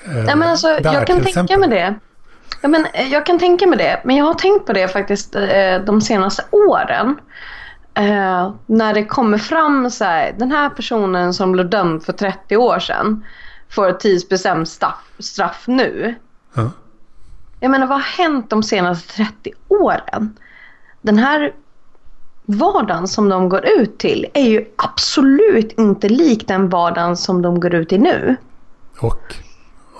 [0.04, 1.60] Eh, Ja, men alltså, där jag kan tänka exempel.
[1.60, 1.94] mig det.
[2.62, 4.00] Ja, men, eh, jag kan tänka mig det.
[4.04, 7.16] Men jag har tänkt på det faktiskt eh, de senaste åren.
[7.94, 12.56] Eh, när det kommer fram så här, den här personen som blev dömd för 30
[12.56, 13.24] år sedan
[13.70, 16.14] får ett tidsbestämt straff, straff nu.
[16.54, 16.70] Ja.
[17.60, 20.36] Jag menar, vad har hänt de senaste 30 åren?
[21.02, 21.52] Den här
[22.46, 27.60] vardagen som de går ut till är ju absolut inte lik den vardagen som de
[27.60, 28.36] går ut i nu.
[29.00, 29.34] Och,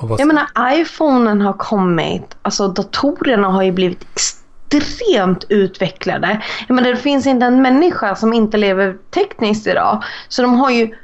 [0.04, 2.36] vad, Jag menar, iPhonen har kommit.
[2.42, 6.42] Alltså datorerna har ju blivit extremt utvecklade.
[6.68, 10.04] Jag menar, det finns inte en människa som inte lever tekniskt idag.
[10.28, 10.94] Så de har ju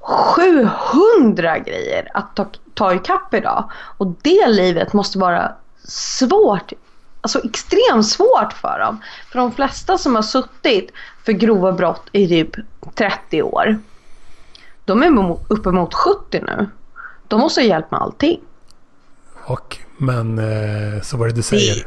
[0.00, 3.70] 700 grejer att ta, ta ikapp idag.
[3.98, 5.52] Och det livet måste vara
[5.88, 6.72] svårt.
[7.20, 9.00] Alltså extremt svårt för dem.
[9.32, 10.90] För de flesta som har suttit
[11.24, 12.56] för grova brott i typ
[12.94, 13.78] 30 år.
[14.84, 16.66] De är mo- uppemot 70 nu.
[17.28, 18.40] De måste ha hjälp med allting
[19.48, 21.86] och, men eh, så var det du säger.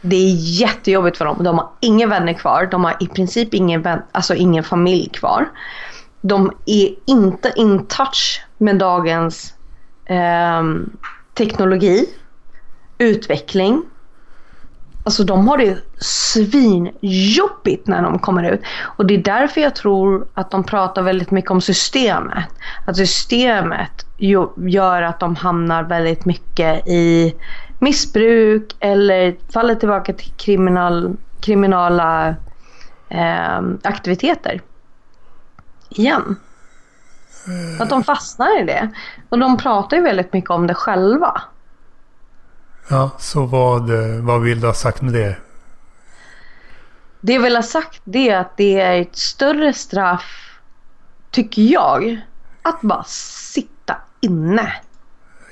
[0.00, 1.44] Det är jättejobbigt för dem.
[1.44, 2.68] De har inga vänner kvar.
[2.70, 5.48] De har i princip ingen, vän, alltså ingen familj kvar.
[6.20, 9.54] De är inte in touch med dagens
[10.04, 10.62] eh,
[11.34, 12.06] teknologi,
[12.98, 13.82] utveckling.
[15.04, 18.60] Alltså de har det svinjobbigt när de kommer ut.
[18.80, 22.44] Och det är därför jag tror att de pratar väldigt mycket om systemet.
[22.86, 24.06] Att systemet
[24.56, 27.34] gör att de hamnar väldigt mycket i
[27.78, 32.28] missbruk eller faller tillbaka till kriminal, kriminala
[33.08, 34.60] eh, aktiviteter.
[35.90, 36.36] Igen.
[37.80, 38.88] Att de fastnar i det.
[39.28, 41.42] Och de pratar ju väldigt mycket om det själva.
[42.90, 45.36] Ja, så vad, eh, vad vill du ha sagt med det?
[47.20, 50.58] Det jag vill ha sagt det är att det är ett större straff,
[51.30, 52.20] tycker jag,
[52.62, 54.72] att bara sitta inne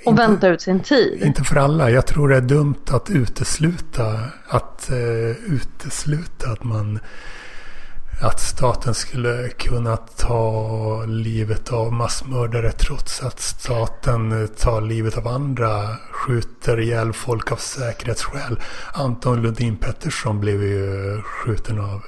[0.05, 1.23] och Inte- vänta ut sin tid.
[1.23, 1.91] Inte för alla.
[1.91, 4.97] Jag tror det är dumt att utesluta att eh,
[5.53, 7.01] utesluta att man
[8.21, 15.29] att staten skulle kunna ta livet av massmördare trots att staten eh, tar livet av
[15.29, 18.61] andra, skjuter ihjäl folk av säkerhetsskäl.
[18.95, 22.05] Anton Lundin Pettersson blev ju skjuten av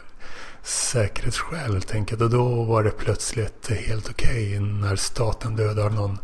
[0.63, 2.21] säkerhetsskäl helt enkelt.
[2.21, 6.19] Och då var det plötsligt helt okej när staten dödar någon.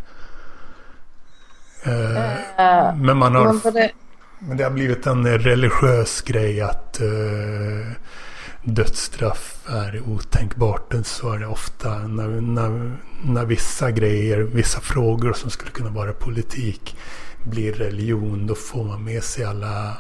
[1.83, 3.91] Eh, men man har Men det,
[4.39, 7.93] men det har blivit en religiös grej att eh,
[8.65, 10.95] dödsstraff är otänkbart.
[11.03, 16.13] Så är det ofta när, när, när vissa grejer, vissa frågor som skulle kunna vara
[16.13, 16.97] politik
[17.45, 18.47] blir religion.
[18.47, 19.97] Då får man med sig alla,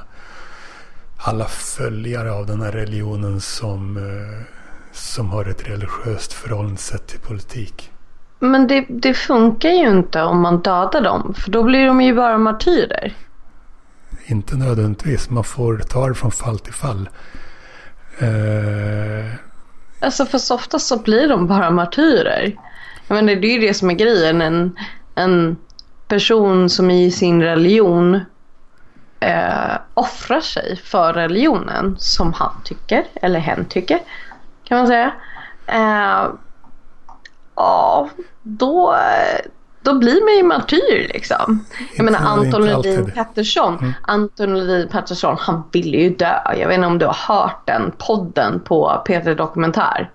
[1.17, 4.47] alla följare av den här religionen som, eh,
[4.93, 7.91] som har ett religiöst förhållningssätt till politik.
[8.39, 12.15] men det, det funkar ju inte om man dödar dem, för då blir de ju
[12.15, 13.15] bara martyrer.
[14.27, 17.09] Inte nödvändigtvis, man får ta det från fall till fall.
[18.19, 19.35] Eh,
[20.01, 22.57] Alltså för så ofta så blir de bara martyrer.
[23.09, 24.41] Jag menar, det är ju det som är grejen.
[24.43, 24.77] En,
[25.15, 25.57] en
[26.09, 28.21] person som i sin religion
[29.21, 34.01] eh, offrar sig för religionen som han tycker, eller hen tycker,
[34.65, 35.13] kan man säga.
[35.67, 36.29] Eh,
[37.55, 38.09] ja,
[38.43, 38.97] då,
[39.85, 41.65] då blir man ju martyr liksom.
[41.97, 43.11] Jag menar Anton Lundin.
[43.11, 43.95] Pettersson.
[44.03, 46.39] Anton Lundin Pettersson, han ville ju dö.
[46.57, 50.11] Jag vet inte om du har hört den podden på P3 Dokumentär.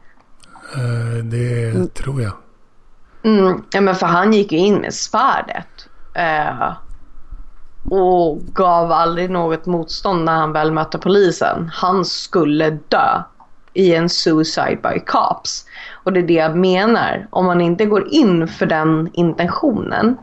[0.75, 2.34] eh, det tror jag.
[3.23, 5.88] Mm, ja, men för han gick ju in med svärdet.
[6.13, 6.73] Eh,
[7.89, 11.71] och gav aldrig något motstånd när han väl mötte polisen.
[11.73, 13.23] Han skulle dö
[13.73, 15.65] i en suicide by cops.
[16.09, 17.27] Och det är det jag menar.
[17.29, 20.17] Om man inte går in för den intentionen.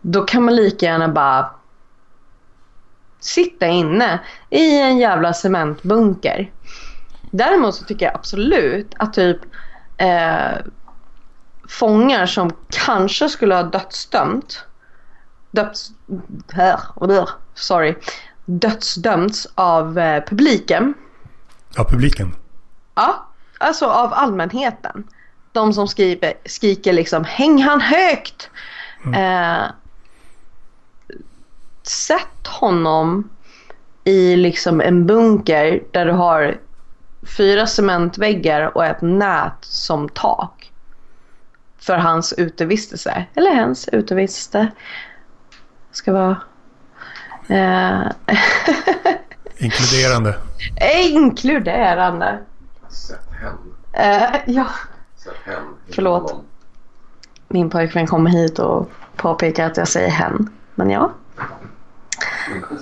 [0.00, 1.50] Då kan man lika gärna bara
[3.20, 6.50] sitta inne i en jävla cementbunker.
[7.30, 9.38] Däremot så tycker jag absolut att typ
[9.96, 10.56] eh,
[11.68, 14.64] fångar som kanske skulle ha dödsdömt
[15.50, 15.90] döds,
[16.52, 17.94] här och där, sorry,
[18.44, 20.94] dödsdömts av eh, publiken.
[21.74, 22.34] Ja, publiken.
[22.94, 23.25] Ja,
[23.58, 25.04] alltså av allmänheten.
[25.52, 28.50] De som skriver, skriker liksom häng han högt.
[29.14, 29.64] Eh,
[31.82, 33.30] sätt honom
[34.04, 36.58] i liksom en bunker där du har
[37.36, 40.72] fyra cementväggar och ett nät som tak.
[41.78, 43.24] För hans utevistelse.
[43.34, 44.68] Eller hens utevistelse.
[45.92, 46.36] Ska vara...
[47.48, 48.12] Eh,
[49.58, 50.34] Inkluderande.
[51.10, 52.38] inkluderande.
[53.40, 53.74] Hen.
[53.92, 54.66] Eh, ja.
[55.94, 56.44] Förlåt.
[57.48, 60.50] Min pojkvän kommer hit och påpekar att jag säger hen.
[60.74, 61.12] Men ja.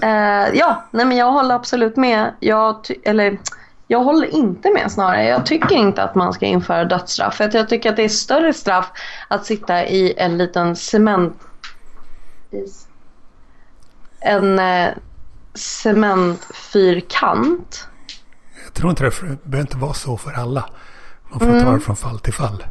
[0.02, 2.34] Uh, ja, nej men jag håller absolut med.
[2.40, 3.38] Jag, eller,
[3.86, 5.24] jag håller inte med snarare.
[5.24, 7.34] Jag tycker inte att man ska införa dödsstraff.
[7.34, 8.90] För jag tycker att det är större straff
[9.28, 11.42] att sitta i en liten cement...
[14.20, 14.90] En eh,
[15.54, 17.88] cementfyrkant.
[18.74, 20.64] Jag tror inte det, det behöver inte vara så för alla.
[21.30, 21.64] Man får mm.
[21.64, 22.64] ta det från fall till fall.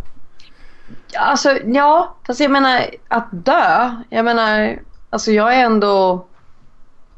[1.18, 3.96] Alltså ja, fast jag menar att dö.
[4.10, 6.26] Jag menar, alltså jag är ändå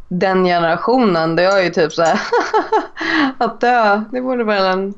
[0.08, 1.36] den generationen.
[1.36, 2.20] Det är ju typ så här,
[3.38, 4.94] att dö, det borde vara en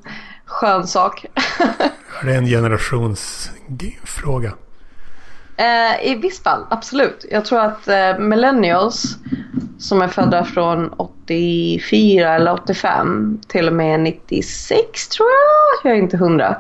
[0.46, 1.26] skön sak.
[2.24, 4.54] det är en generationsfråga.
[5.58, 7.26] Eh, I visst fall, absolut.
[7.32, 9.18] Jag tror att eh, millennials
[9.80, 15.92] som är födda från 84 eller 85 till och med 96 tror jag.
[15.92, 16.58] Jag är inte hundra.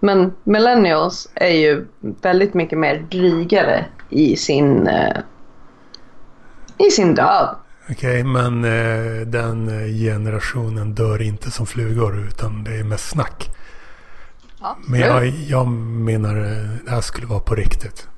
[0.00, 5.16] Men millennials är ju väldigt mycket mer drygare i sin, eh,
[6.78, 7.56] i sin död.
[7.90, 9.68] Okej, okay, men eh, den
[9.98, 13.50] generationen dör inte som flugor utan det är mest snack.
[14.60, 18.08] Ja, men jag, jag menar eh, det här skulle vara på riktigt.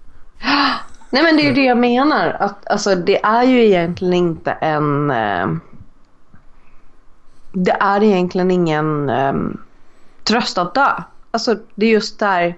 [1.10, 2.36] Nej men det är ju det jag menar.
[2.40, 5.10] Att, alltså, det är ju egentligen inte en...
[5.10, 5.46] Eh,
[7.52, 9.34] det är egentligen ingen eh,
[10.24, 11.02] tröst att dö.
[11.30, 12.56] Alltså det är just där...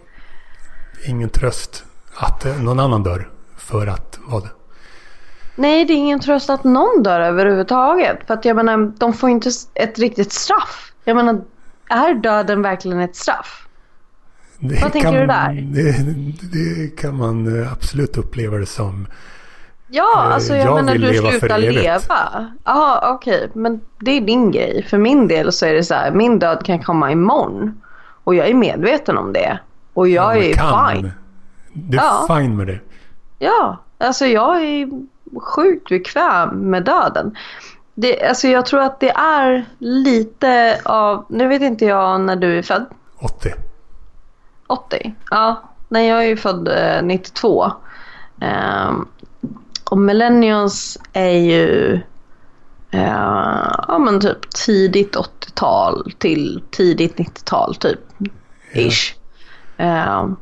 [1.07, 1.85] Ingen tröst
[2.17, 4.49] att någon annan dör för att vad?
[5.57, 8.27] Nej, det är ingen tröst att någon dör överhuvudtaget.
[8.27, 10.93] För att jag menar, de får inte ett riktigt straff.
[11.05, 11.45] Jag menar,
[11.88, 13.67] är döden verkligen ett straff?
[14.61, 15.66] Det Vad tänker kan, du där?
[15.73, 15.92] Det,
[16.53, 19.07] det, kan man eh, absolut uppleva det som.
[19.88, 22.53] Ja, eh, alltså jag, jag menar du slutar leva.
[22.64, 23.37] Ja, okej.
[23.37, 23.49] Okay.
[23.55, 24.87] Men det är din grej.
[24.90, 26.11] För min del så är det så här.
[26.11, 27.83] Min död kan komma imorgon.
[28.25, 29.59] Och jag är medveten om det.
[29.94, 30.94] Och jag ja, är kan.
[30.94, 31.12] fine.
[31.73, 32.37] Du är ja.
[32.37, 32.81] fine med det?
[33.38, 34.88] Ja, alltså jag är
[35.40, 37.37] sjukt bekväm med döden.
[37.94, 42.59] Det, alltså jag tror att det är lite av, nu vet inte jag när du
[42.59, 42.87] är född.
[43.18, 43.53] 80.
[44.68, 45.14] 80?
[45.31, 47.72] Ja, nej jag är ju född eh, 92.
[48.40, 49.09] Um,
[49.90, 51.92] och millennials är ju
[52.94, 53.00] uh,
[53.88, 58.00] ja, men typ tidigt 80-tal till tidigt 90-tal typ.
[58.72, 59.14] Ish.
[59.78, 60.24] Yeah.
[60.24, 60.37] Um,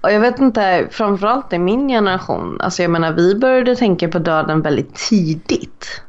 [0.00, 4.18] och jag vet inte, framförallt i min generation, alltså jag menar vi började tänka på
[4.18, 6.02] döden väldigt tidigt.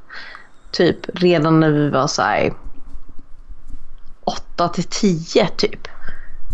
[0.71, 2.53] Typ redan när vi var så här
[4.23, 5.87] 8 till 10 typ.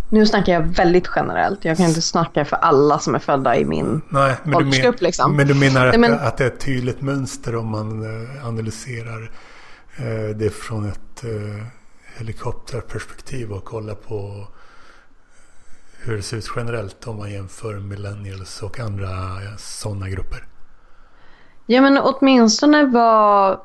[0.09, 1.65] Nu snackar jag väldigt generellt.
[1.65, 5.01] Jag kan inte snacka för alla som är födda i min Nej, men åldersgrupp.
[5.01, 5.35] Liksom.
[5.35, 6.19] Men du menar att, Nej, men...
[6.19, 9.31] att det är ett tydligt mönster om man eh, analyserar
[9.97, 11.65] eh, det från ett eh,
[12.17, 14.47] helikopterperspektiv och kollar på
[16.03, 19.09] hur det ser ut generellt om man jämför millennials och andra
[19.57, 20.47] sådana grupper?
[21.65, 23.59] Ja men åtminstone vad,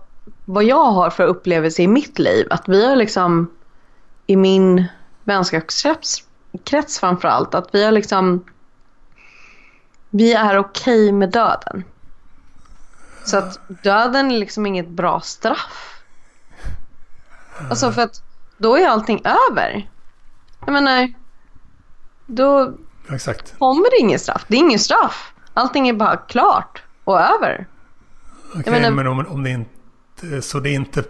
[0.44, 2.46] vad jag har för upplevelse i mitt liv.
[2.50, 3.50] Att vi har liksom
[4.26, 4.84] i min
[5.24, 6.24] vänskapskrets
[6.64, 7.54] krets framför allt.
[7.54, 8.44] Att vi har liksom
[10.10, 11.84] vi är okej okay med döden.
[13.24, 16.02] Så att döden är liksom inget bra straff.
[17.70, 18.22] Alltså för att
[18.56, 19.90] då är allting över.
[20.66, 21.12] Jag menar,
[22.26, 22.72] då
[23.10, 23.58] Exakt.
[23.58, 24.44] kommer det inget straff.
[24.48, 25.32] Det är inget straff.
[25.54, 27.66] Allting är bara klart och över.
[28.50, 30.42] Okej, okay, men om, om det inte...
[30.42, 31.04] Så det är inte...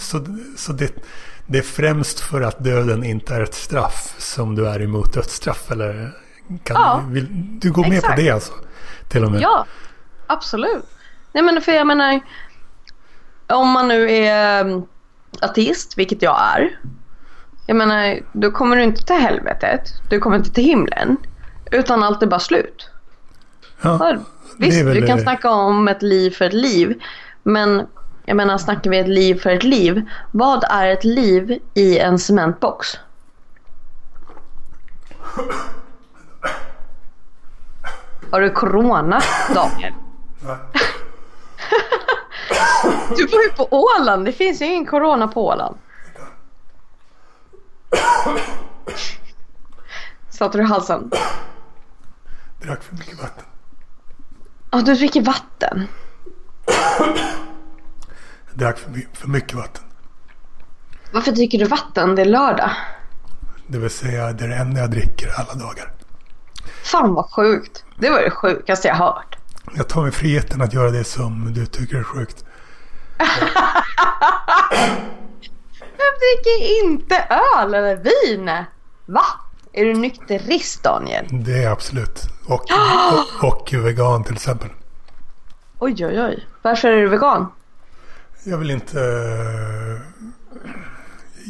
[0.00, 0.92] Så, så det,
[1.46, 5.70] det är främst för att döden inte är ett straff som du är emot dödsstraff?
[5.70, 6.12] Eller
[6.64, 7.26] kan ja, du, vill,
[7.60, 8.52] du går med på det alltså?
[9.08, 9.40] Till och med?
[9.40, 9.66] Ja,
[10.26, 10.84] absolut.
[11.32, 12.20] Nej men för jag menar...
[13.48, 14.82] Om man nu är mm,
[15.40, 16.80] ateist, vilket jag är.
[17.66, 19.92] Jag menar, då kommer du inte till helvetet.
[20.10, 21.16] Du kommer inte till himlen.
[21.70, 22.90] Utan allt är bara slut.
[23.80, 24.16] Ja,
[24.58, 25.22] Visst, du kan det.
[25.22, 27.02] snacka om ett liv för ett liv.
[27.42, 27.86] Men
[28.26, 30.08] jag menar, snackar vi ett liv för ett liv.
[30.30, 32.98] Vad är ett liv i en cementbox?
[38.30, 39.20] Har du corona,
[39.54, 39.92] Daniel?
[43.16, 44.24] du var ju på Åland.
[44.24, 45.76] Det finns ju ingen corona på Åland.
[50.28, 51.10] Satte du i halsen?
[52.62, 53.44] Drack för mycket vatten.
[54.70, 55.88] Ja, du dricker vatten.
[58.58, 59.84] Jag drack för, för mycket vatten.
[61.12, 62.14] Varför dricker du vatten?
[62.14, 62.70] Det är lördag.
[63.66, 65.92] Det vill säga, det är det enda jag dricker alla dagar.
[66.82, 67.84] Fan vad sjukt.
[67.98, 69.36] Det var det sjukaste jag hört.
[69.74, 72.44] Jag tar mig friheten att göra det som du tycker är sjukt.
[75.78, 77.16] Vem dricker inte
[77.58, 78.64] öl eller vin?
[79.06, 79.24] Va?
[79.72, 81.26] Är du nykterist Daniel?
[81.30, 82.22] Det är jag absolut.
[82.46, 82.64] Och,
[83.42, 84.68] och, och vegan till exempel.
[85.78, 86.46] Oj, oj, oj.
[86.62, 87.46] Varför är du vegan?
[88.48, 89.00] Jag vill inte...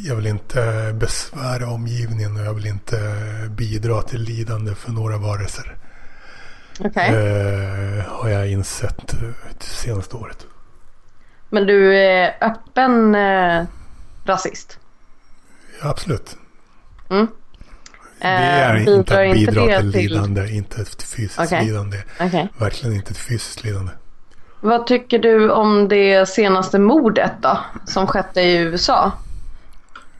[0.05, 2.99] Jag vill inte besvära omgivningen och jag vill inte
[3.51, 5.77] bidra till lidande för några varelser.
[6.81, 7.09] Okej.
[7.09, 9.15] Eh, har jag insett
[9.59, 10.47] det senaste året.
[11.51, 13.65] Men du är öppen eh,
[14.25, 14.79] rasist?
[15.83, 16.37] Ja, absolut.
[17.11, 17.27] Mm.
[18.19, 21.65] Det är Eh, inte att bidra till lidande, inte till fysiskt Okej.
[21.65, 22.03] lidande.
[22.21, 22.49] Okej.
[22.59, 23.93] Verkligen inte till fysiskt lidande.
[24.67, 27.59] Vad tycker du om det senaste mordet då?
[27.85, 29.12] Som skedde i USA?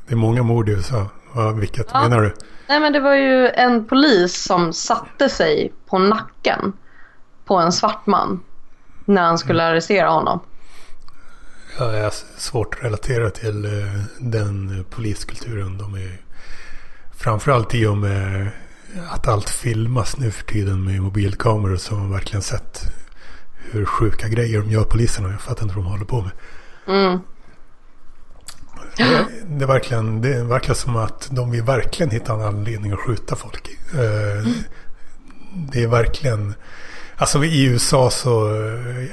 [0.07, 1.07] Det är många mord i USA.
[1.55, 2.03] Vilket Ja.
[2.09, 2.35] menar du?
[2.69, 6.73] Nej men det var ju en polis som satte sig på nacken
[7.45, 8.41] på en svart man.
[9.05, 10.41] När han skulle arrestera honom.
[11.79, 13.71] Ja, jag har svårt att relatera till eh,
[14.19, 15.79] den poliskulturen.
[15.79, 16.21] De är
[17.17, 18.49] framförallt i och med
[19.11, 22.81] att allt filmas nu för tiden med mobilkameror så har man verkligen sett
[23.71, 25.31] hur sjuka grejer de gör poliserna.
[25.31, 26.31] Jag fattar inte vad de håller på med.
[26.97, 27.19] Mm.
[28.97, 32.93] Det, det, är verkligen, det är verkligen som att de vill verkligen hitta en anledning
[32.93, 33.69] att skjuta folk.
[33.95, 34.49] Eh,
[35.73, 36.55] Det är verkligen...
[37.17, 38.47] Alltså i USA så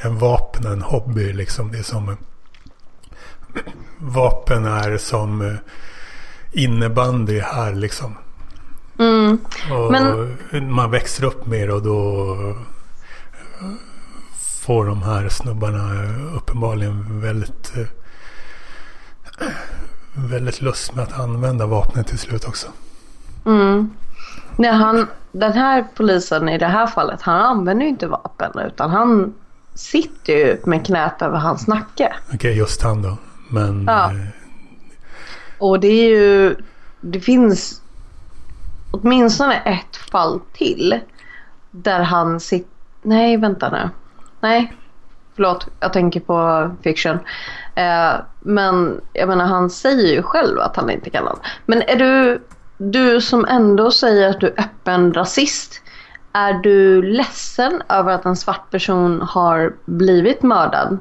[0.01, 1.71] är vapen en hobby liksom.
[1.71, 2.17] Det är som...
[3.97, 5.53] Vapen är som eh,
[6.51, 8.17] innebandy här liksom.
[8.99, 9.37] Mm.
[9.71, 12.35] Och Men- man växer upp med det och då
[14.65, 16.03] får de här snubbarna
[16.35, 17.85] uppenbarligen väldigt eh,
[20.15, 22.67] väldigt lust med att använda vapnet till slut också.
[23.45, 23.89] Mm.
[24.57, 28.89] Nej, han, den här polisen i det här fallet, han använder ju inte vapen utan
[28.89, 29.33] han
[29.73, 32.13] sitter ju med knät över hans nacke.
[32.33, 33.17] Okej, just han då.
[33.49, 34.11] Men Ja.
[34.11, 34.17] eh,
[35.57, 36.55] Och det är ju,
[37.01, 37.81] det finns
[38.91, 40.99] åtminstone ett fall till
[41.71, 42.69] där han sitter,
[43.01, 43.89] nej vänta nu,
[44.43, 44.73] nej
[45.35, 47.19] förlåt jag tänker på fiction.
[47.75, 51.41] Eh, men jag menar han säger ju själv att han inte kan allt.
[51.65, 52.43] Men är du,
[52.77, 55.81] du som ändå säger att du är öppen rasist,
[56.33, 60.97] är du ledsen över att en svart person har blivit mördad?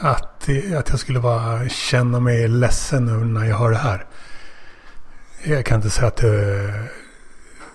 [0.00, 0.48] att,
[0.78, 4.06] att jag skulle vara, känna mig ledsen nu när jag hör det här.
[5.44, 6.88] Jag kan inte säga att det,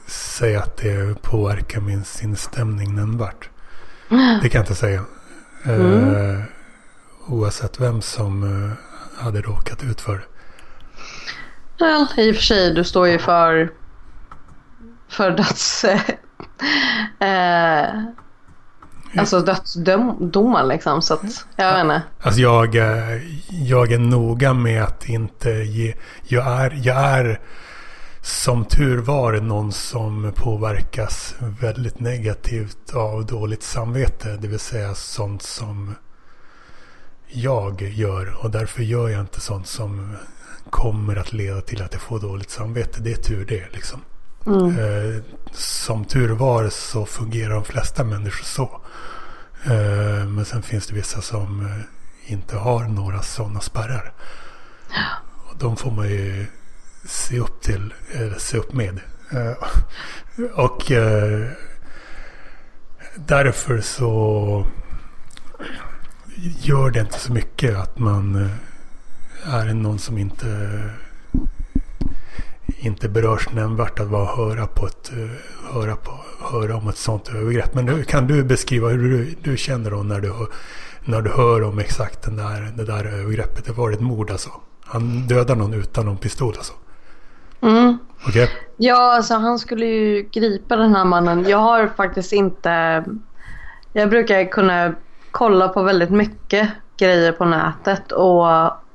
[0.07, 3.49] säga att det påverkar min sinnesstämning nämnvärt.
[4.41, 5.01] Det kan jag inte säga.
[5.65, 6.41] Eh,
[7.27, 10.23] oavsett vem som eh, hade råkat ut för det.
[11.79, 13.71] Well, i och för sig, du står ju för,
[15.09, 15.83] för döds...
[17.19, 18.03] eh,
[19.17, 21.01] alltså dödsdomar liksom.
[21.01, 22.01] Så att, jag vet inte.
[22.21, 25.93] Alltså jag, eh, jag är noga med att inte ge...
[26.23, 27.39] Jag är, jag är
[28.23, 34.37] som tur var någon som påverkas väldigt negativt av dåligt samvete.
[34.41, 35.95] Det vill säga sånt som
[37.27, 38.35] jag gör.
[38.43, 40.15] Och därför gör jag inte sånt som
[40.69, 43.01] kommer att leda till att jag får dåligt samvete.
[43.01, 44.01] Det är tur det liksom.
[44.45, 44.79] Mm.
[44.79, 45.21] Eh,
[45.51, 48.81] som tur var så fungerar de flesta människor så.
[49.63, 54.13] Eh, men sen finns det vissa som eh, inte har några sådana spärrar.
[55.49, 56.45] Och de får man ju
[57.05, 58.99] se upp till, eller se upp med.
[59.31, 59.53] Eh,
[60.53, 61.47] och eh,
[63.15, 64.65] därför så
[66.61, 70.79] gör det inte så mycket att man eh, är någon som inte
[72.79, 75.11] inte berörs nämnvärt att vara höra på ett
[75.73, 77.73] höra, på, höra om ett sånt övergrepp.
[77.73, 80.49] Men nu, kan du beskriva hur du, du känner då när du, hör-
[81.05, 83.65] när du hör om exakt den där, det där övergreppet?
[83.65, 84.49] Det var ett mord alltså?
[84.83, 86.73] Han dödar någon utan någon pistol alltså?
[87.63, 87.97] Mm.
[88.27, 88.49] Okej?
[88.77, 91.45] Ja, alltså han skulle ju gripa den här mannen.
[91.49, 93.03] Jag har faktiskt inte...
[93.93, 94.93] Jag brukar kunna
[95.31, 98.45] kolla på väldigt mycket grejer på nätet och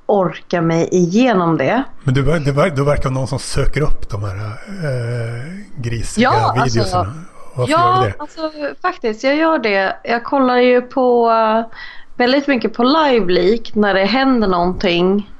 [0.06, 1.82] orka mig igenom det.
[2.04, 6.78] Men du, ver- du verkar någon som söker upp de här äh, grisiga Ja, alltså-
[6.78, 7.14] videorna.
[7.54, 8.14] Varför gör ja, du det?
[8.18, 8.50] alltså
[8.82, 9.24] faktiskt.
[9.24, 9.96] Jag gör det.
[10.04, 11.76] Jag kollar ju på eh,
[12.16, 15.30] väldigt mycket på LiveLeak när det händer någonting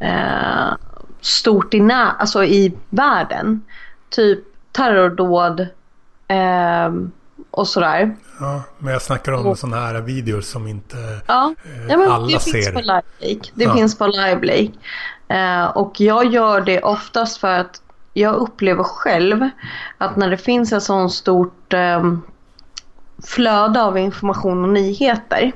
[0.00, 0.68] eh,
[1.20, 3.62] stort i, nä- alltså i världen.
[4.10, 4.38] Typ
[4.72, 5.60] terrordåd
[6.28, 6.92] eh,
[7.50, 8.16] och sådär.
[8.40, 10.96] Ja, men jag snackar om sådana här videor som inte
[11.26, 12.52] Ja, eh, ja alla det ser.
[12.52, 13.52] finns på LiveLeak.
[13.54, 13.74] Det Ja.
[13.74, 14.70] finns på LiveLeak.
[15.28, 19.48] Eh, och jag gör det oftast för att jag upplever själv
[19.98, 22.14] att när det finns ett sånt stort eh,
[23.26, 25.52] flöde av information och nyheter.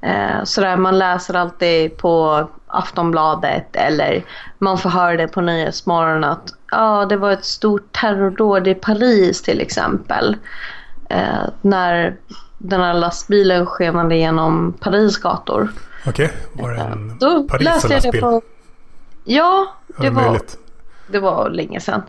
[0.00, 4.24] Eh, så där man läser alltid på Aftonbladet eller
[4.58, 9.42] man får höra det på Nyhetsmorgon att ja, det var ett stort terrordåd i Paris
[9.42, 10.36] till exempel.
[11.08, 12.16] Eh, när
[12.58, 15.68] den här lastbilen skenade genom Paris gator.
[16.06, 18.42] Okej, var det en Då Paris läste det på...
[19.24, 19.66] Ja,
[19.98, 20.58] det var, möjligt?
[21.06, 22.02] det var länge sedan.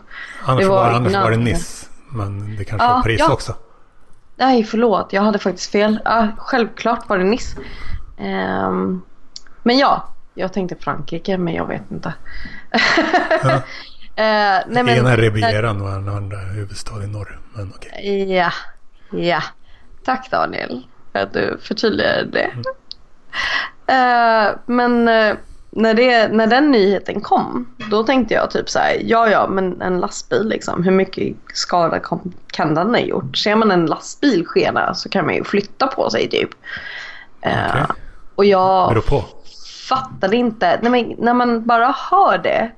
[0.44, 1.86] Annars, det var, var annars var det Nice.
[2.08, 3.32] Men det kanske Ja, var Paris ja.
[3.32, 3.54] också.
[4.36, 5.12] Nej, förlåt.
[5.12, 6.00] Jag hade faktiskt fel.
[6.04, 7.56] Ja, självklart var det Nice.
[8.18, 9.02] Ehm,
[9.62, 10.08] men ja,
[10.40, 12.14] jag tänkte Frankrike, men jag vet inte.
[13.42, 13.62] Ja.
[14.16, 17.40] Eh, nej, men, Ena Rivieran och den andra är huvudstad i norr.
[17.52, 18.32] Men okej.
[18.32, 18.52] Ja,
[19.10, 19.42] ja.
[20.04, 20.82] Tack Daniel
[21.12, 22.50] för att du förtydligade det.
[23.92, 25.36] Eh, men eh,
[25.70, 29.82] när, det, när den nyheten kom, då tänkte jag typ så här, ja ja men
[29.82, 33.36] en lastbil liksom, hur mycket skada kom, kan den ha gjort?
[33.36, 36.50] Ser man en lastbil skena så kan man ju flytta på sig typ.
[37.40, 37.96] Eh, Okej.
[38.34, 39.24] Och jag Beror på
[39.90, 40.78] fattade inte.
[40.82, 42.70] Nej, men när man bara hör det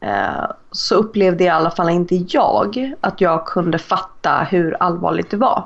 [0.00, 5.36] eh, så upplevde i alla fall inte jag att jag kunde fatta hur allvarligt det
[5.36, 5.64] var.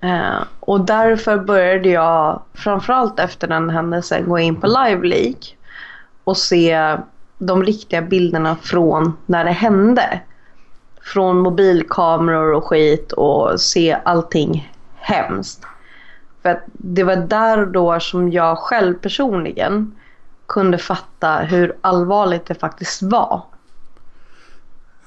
[0.00, 5.56] Eh, och därför började jag framförallt efter den händelsen gå in på LiveLeak
[6.24, 6.96] och se
[7.38, 10.20] de riktiga bilderna från när det hände.
[11.02, 15.66] Från mobilkameror och skit och se allting hemskt.
[16.44, 19.94] För det var där och då som jag själv personligen
[20.46, 23.42] kunde fatta hur allvarligt det faktiskt var.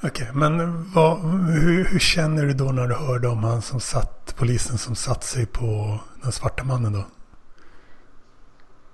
[0.04, 1.20] Okej, men vad,
[1.50, 5.24] hur, hur känner du då när du hörde om han som satt, polisen som satt
[5.24, 7.06] sig på den svarta mannen då?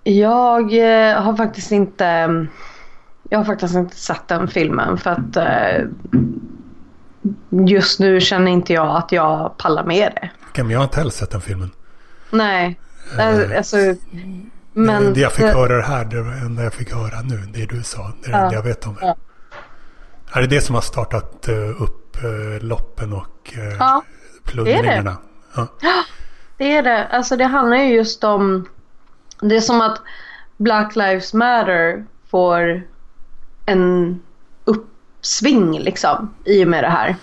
[0.03, 2.47] Jag eh, har faktiskt inte
[3.29, 5.87] jag har faktiskt inte sett den filmen för att eh,
[7.67, 10.29] just nu känner inte jag att jag pallar med det.
[10.49, 11.71] Okej, men jag har inte heller sett den filmen.
[12.33, 12.79] Nej,
[13.19, 13.77] Eh, alltså
[14.73, 17.65] men det jag fick det- höra det här, det enda jag fick höra nu, det
[17.65, 18.43] du sa, det är det Ja.
[18.43, 19.05] enda jag vet om det.
[19.05, 19.15] Ja.
[20.33, 24.03] Är det det som har startat eh, upp eh, loppen och uh, Ja,
[24.43, 25.17] plundringarna?
[25.55, 25.67] Ja.
[26.57, 27.07] Det är det.
[27.07, 28.69] Alltså det handlar ju just om...
[29.41, 30.01] Det är som att
[30.57, 32.81] Black Lives Matter får
[33.65, 34.19] en
[34.65, 37.15] uppsving liksom i och med det här.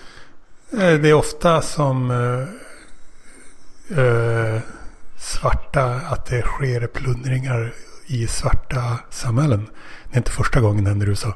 [0.97, 4.61] Det är ofta som eh, eh,
[5.21, 7.73] svarta, att det sker plundringar
[8.07, 9.69] i svarta samhällen.
[10.09, 11.33] Det är inte första gången det händer i USA.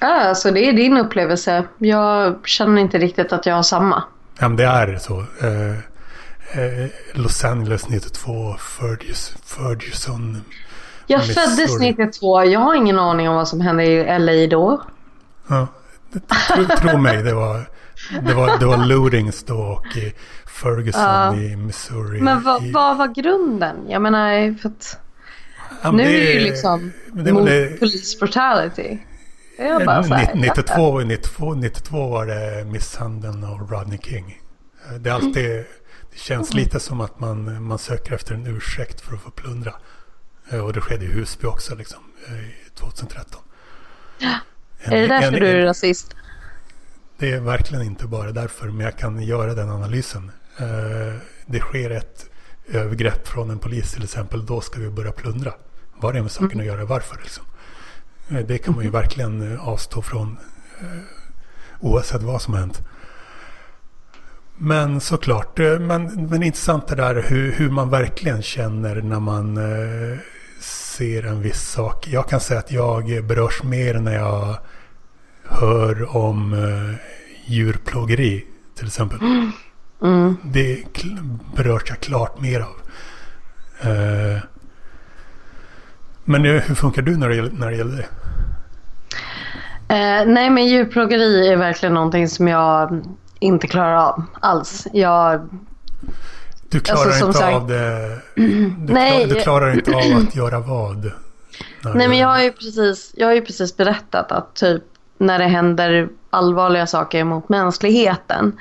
[0.00, 1.64] Ja, alltså det är din upplevelse.
[1.78, 4.02] Jag känner inte riktigt att jag har samma.
[4.38, 5.18] Ja, men det är så.
[5.18, 5.70] Eh,
[6.62, 10.42] eh, Los Angeles 92, Fergus, Ferguson.
[11.06, 11.34] Jag Missouri.
[11.34, 12.44] föddes 92.
[12.44, 14.82] Jag har ingen aning om vad som hände i LA då.
[15.48, 15.66] Ja,
[16.54, 17.64] tro, tro mig, det var,
[18.22, 19.86] det var, det var lootings då och
[20.60, 21.34] Ferguson Ja.
[21.36, 22.20] i Missouri.
[22.20, 23.76] Men vad, i, vad var grunden?
[23.88, 24.98] Jag menar, för att
[25.82, 28.98] Ja, men nu är det ju liksom det mot det- police brutality.
[29.58, 34.40] Jag bara så här, 92, 92, 92 var det misshandeln av Rodney King.
[35.00, 35.44] Det är alltid,
[36.12, 39.72] det känns lite som att man, man söker efter en ursäkt för att få plundra.
[40.50, 43.40] Eh, Och det skedde i Husby också liksom, eh, i 2013.
[44.82, 46.14] En- Är det därför en- du är rasist?
[47.18, 50.30] Det är verkligen inte bara därför, men jag kan göra den analysen.
[50.60, 51.14] Eh,
[51.46, 52.26] Det sker ett
[52.68, 55.52] övergrepp från en polis till exempel, då ska vi börja plundra.
[56.00, 56.84] Vad det med saken att göra?
[56.84, 57.44] Varför liksom?
[58.30, 60.36] Eh, Det kan man ju verkligen eh, avstå från
[61.80, 62.82] oavsett vad som har hänt.
[64.56, 69.58] Men såklart, men, men intressant det där hur, hur man verkligen känner när man
[70.60, 72.08] ser en viss sak.
[72.08, 74.56] Jag kan säga att jag berörs mer när jag
[75.44, 76.56] hör om
[77.46, 79.18] djurplågeri till exempel.
[79.20, 79.52] Mm.
[80.42, 82.74] Det kl- berörs jag klart mer av.
[83.90, 84.38] Eh,
[86.24, 88.06] men eh, hur funkar du när det gäller, när det, gäller det?
[89.94, 93.04] Eh, nej men djurplågeri är verkligen någonting som jag
[93.38, 94.86] inte klarar av alls.
[94.92, 95.48] Jag,
[96.68, 98.18] Du klarar Alltså, inte sagt- av det.
[98.86, 100.96] Du, Nej, klar, du klarar inte av att göra vad?
[101.04, 101.12] Nej
[101.82, 104.82] du- men jag har, ju precis, jag har ju precis berättat att typ
[105.18, 108.58] när det händer allvarliga saker mot mänskligheten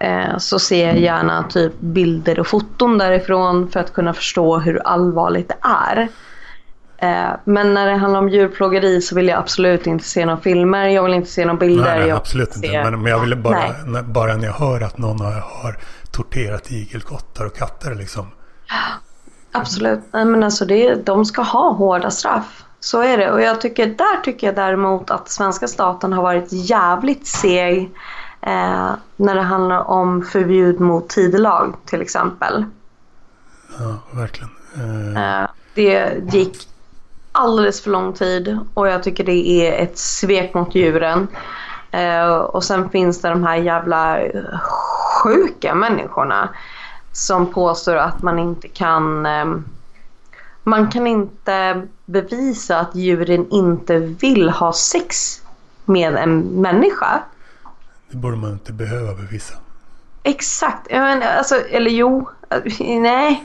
[0.00, 4.86] eh, så ser jag gärna typ bilder och foton därifrån för att kunna förstå hur
[4.86, 6.08] allvarligt det är.
[7.00, 10.88] Eh, men när det handlar om djurplågeri så vill jag absolut inte se några filmer,
[10.88, 11.84] jag vill inte se några bilder.
[11.84, 12.68] Nej, nej absolut vill inte.
[12.68, 13.72] se- Men, men jag ville bara, Nej.
[13.86, 15.76] när, bara när jag hör att någon har, har
[16.12, 18.26] torterat igelkottar och katter liksom.
[19.52, 20.00] Absolut.
[20.12, 22.64] Nej, men alltså det, de ska ha hårda straff.
[22.80, 23.32] Så är det.
[23.32, 27.92] Och jag tycker, där tycker jag däremot att svenska staten har varit jävligt seg
[28.40, 32.64] eh, när det handlar om förbud mot tidelag till exempel.
[33.78, 34.50] Ja, verkligen.
[35.16, 36.68] Eh, Eh, Det gick
[37.32, 41.28] alldeles för lång tid och jag tycker det är ett svek mot djuren.
[41.90, 44.18] Eh, och sen finns det de här jävla
[45.22, 46.48] sjuka människorna
[47.12, 49.44] som påstår att man inte kan eh,
[50.62, 55.40] man kan inte bevisa att djuren inte vill ha sex
[55.84, 57.22] med en människa.
[58.10, 59.54] Det borde man inte behöva bevisa.
[60.22, 60.86] Exakt.
[60.90, 62.28] Jag menar, alltså, eller jo,
[62.78, 63.44] nej.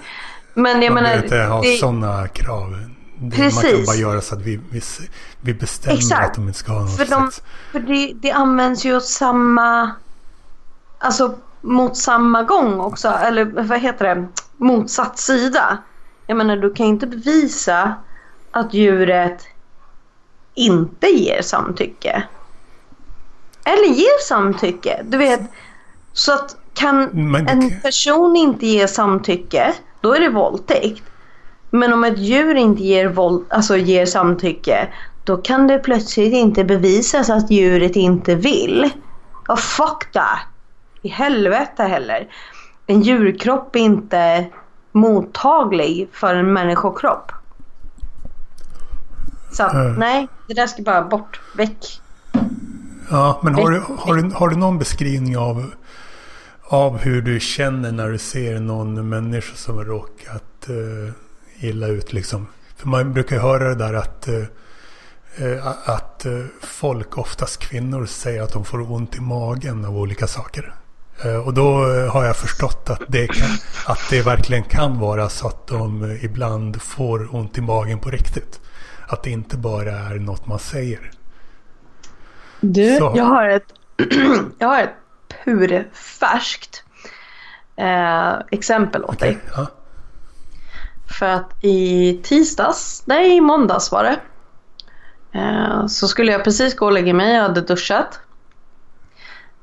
[0.53, 1.21] Men jag man menar...
[1.21, 2.69] behöver inte ha det- sådana krav.
[2.71, 3.71] Det, man Precis.
[3.71, 4.81] kan bara göra så att vi, vi,
[5.41, 6.29] vi bestämmer Exakt.
[6.29, 7.43] att de inte ska ha något För, de, sex.
[7.71, 9.91] för det, det används ju åt samma...
[10.99, 13.07] Alltså mot samma gång också.
[13.07, 14.27] Eller vad heter det?
[14.57, 15.77] Motsatt sida.
[16.27, 17.93] Jag menar, du kan inte bevisa
[18.53, 19.47] att djuret
[20.53, 22.23] inte ger samtycke.
[23.65, 25.01] Eller ger samtycke.
[25.03, 25.41] Du vet.
[26.13, 31.03] Så att kan Men en person inte ge samtycke, då är det våldtäkt.
[31.69, 34.87] Men om ett djur inte ger, våld, alltså ger samtycke,
[35.23, 38.89] då kan det plötsligt inte bevisas att djuret inte vill.
[39.47, 40.39] Oh, fuck that!
[41.01, 42.27] I helvete heller.
[42.87, 44.45] En djurkropp är inte
[44.91, 47.31] mottaglig för en människokropp.
[49.53, 49.93] Så att, Mm.
[49.93, 51.39] nej, det där ska bara bort.
[51.57, 52.01] Väck.
[53.09, 55.71] Ja, men har du, har, du, har du någon beskrivning av,
[56.63, 61.11] av hur du känner när du ser någon människa som har råkat uh,
[61.59, 62.47] illa ut liksom?
[62.77, 68.41] För man brukar ju höra det där att, eh, att eh, folk, oftast kvinnor, säger
[68.41, 70.73] att de får ont i magen av olika saker.
[71.45, 71.73] Och då
[72.09, 73.49] har jag förstått att det, kan,
[73.85, 78.59] att det verkligen kan vara så att de ibland får ont i magen på riktigt.
[79.13, 81.11] Att det inte bara är något man säger.
[82.61, 83.13] Du, Så.
[83.15, 83.73] jag har ett,
[84.59, 84.95] jag har ett
[85.45, 86.83] purfärskt
[87.75, 89.37] eh, exempel åt dig.
[89.41, 89.67] Okej, Ja.
[91.19, 94.19] För att i tisdags, nej i måndags var det.
[95.39, 98.19] Eh, så skulle jag precis gå och lägga mig, jag hade duschat.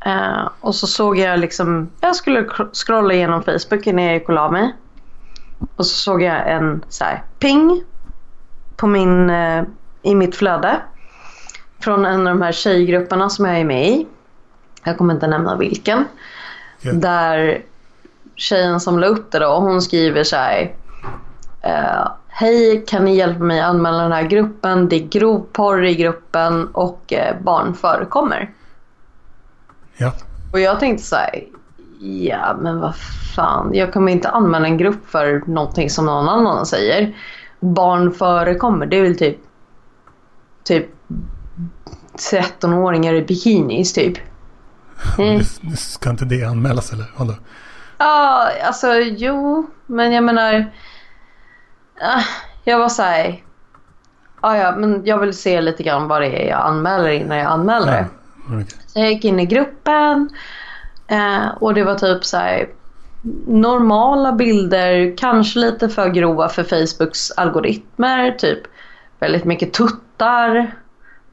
[0.05, 4.29] Eh, och så såg jag liksom, jag skulle cr- scrolla igenom Facebook innan jag gick
[4.29, 4.77] och la mig.
[5.77, 7.85] Och så såg jag en så här ping
[8.81, 9.65] på min, eh,
[10.03, 10.81] i mitt flöde.
[11.81, 14.07] Från en av de här tjejgrupperna som jag är med i.
[14.85, 16.05] Jag kommer inte nämna vilken.
[16.81, 16.93] Ja.
[16.93, 17.63] Där
[18.35, 20.75] tjejen som la upp det då, hon skriver så här.
[21.63, 24.89] Eh, Hej, kan ni hjälpa mig att anmäla den här gruppen?
[24.89, 28.51] Det är grov porr i gruppen och eh, barn förekommer.
[29.97, 30.13] ja.
[30.53, 31.45] Och jag tänkte så här.
[32.01, 32.97] Ja, men vad
[33.37, 33.71] fan.
[33.75, 37.15] Jag kommer inte anmäla en grupp för någonting som någon annan säger.
[37.61, 38.87] Barn förekommer.
[38.87, 39.39] Det är väl typ
[40.65, 40.87] typ
[42.33, 44.19] 13-åringar i bikinis typ.
[45.19, 45.43] Mm.
[45.77, 47.05] Ska inte det anmälas eller?
[47.17, 47.35] Vadå?
[47.99, 50.73] Ja, alltså jo, men jag menar.
[52.01, 52.23] ah,
[52.65, 53.45] Jag var så här.
[54.43, 57.47] Ja, ja, men jag vill se lite grann vad det är jag anmäler innan jag
[57.53, 58.07] anmäler det.
[58.49, 58.67] Okej.
[58.87, 60.29] Så jag gick in i gruppen
[61.07, 62.69] eh, och det var typ så här
[63.47, 68.31] normala bilder, kanske lite för grova för Facebooks algoritmer.
[68.31, 68.59] Typ
[69.19, 70.75] väldigt mycket tuttar,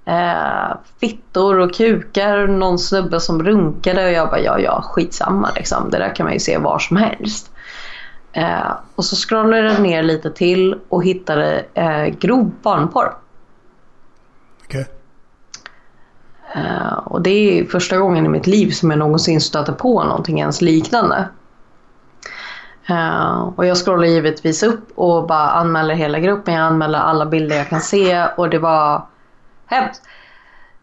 [0.06, 5.90] eh, fittor och kukar, någon snubbe som runkade och jag bara ja ja skitsamma liksom.
[5.90, 7.52] Det där kan man ju se var som helst.
[8.34, 13.14] Eh, och så scrollade jag ner lite till och hittade eh, grov barnporr.
[14.66, 14.86] Okej.
[16.56, 20.40] Eh, och det är första gången i mitt liv som jag någonsin stöter på någonting
[20.40, 21.28] ens liknande.
[22.90, 26.54] Eh, och jag scrollar givetvis upp och bara anmäler hela gruppen.
[26.54, 29.06] Jag anmäler alla bilder jag kan se och det var
[29.66, 30.02] hemskt.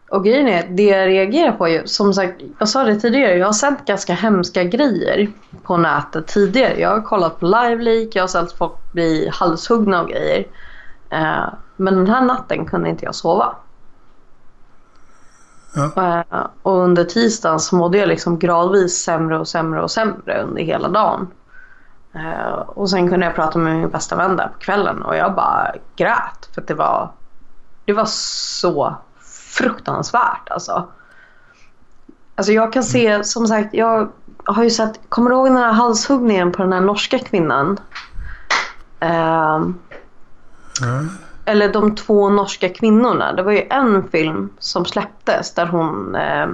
[0.09, 3.45] Och grejen är, det jag reagerar på är, som sagt, jag sa det tidigare, jag
[3.45, 5.29] har sett ganska hemska grejer
[5.63, 6.79] på nätet tidigare.
[6.79, 10.45] Jag har kollat på LiveLeak, jag har sett folk bli halshuggna och grejer.
[11.09, 11.43] Eh,
[11.75, 13.55] men den här natten kunde inte jag sova.
[15.75, 15.91] Ja.
[16.31, 20.61] Eh, Och under tisdagen så mådde jag liksom gradvis sämre och sämre och sämre under
[20.63, 21.27] hela dagen.
[22.15, 25.35] Eh, Och sen kunde jag prata med min bästa vän där på kvällen och jag
[25.35, 27.11] bara grät för att det var,
[27.85, 28.95] det var så
[29.57, 30.87] fruktansvärt alltså.
[32.35, 34.09] Alltså jag kan se, som sagt, jag
[34.45, 37.79] har ju sett, kommer du ihåg den här halshuggningen på den här norska kvinnan?
[38.99, 39.79] Ehm,
[40.81, 41.01] Ja.
[41.45, 43.33] eller de två norska kvinnorna.
[43.33, 46.47] Det var ju en film som släpptes där hon eh,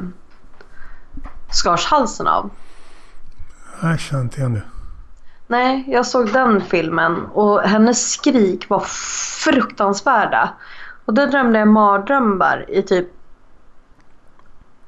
[1.51, 2.49] skars halsen av.
[3.81, 4.61] Jag känner inte igen det.
[5.51, 8.79] Nej, jag såg den filmen och hennes skrik var
[9.43, 10.49] fruktansvärda.
[11.05, 13.07] Och då drömde jag mardrömmar i typ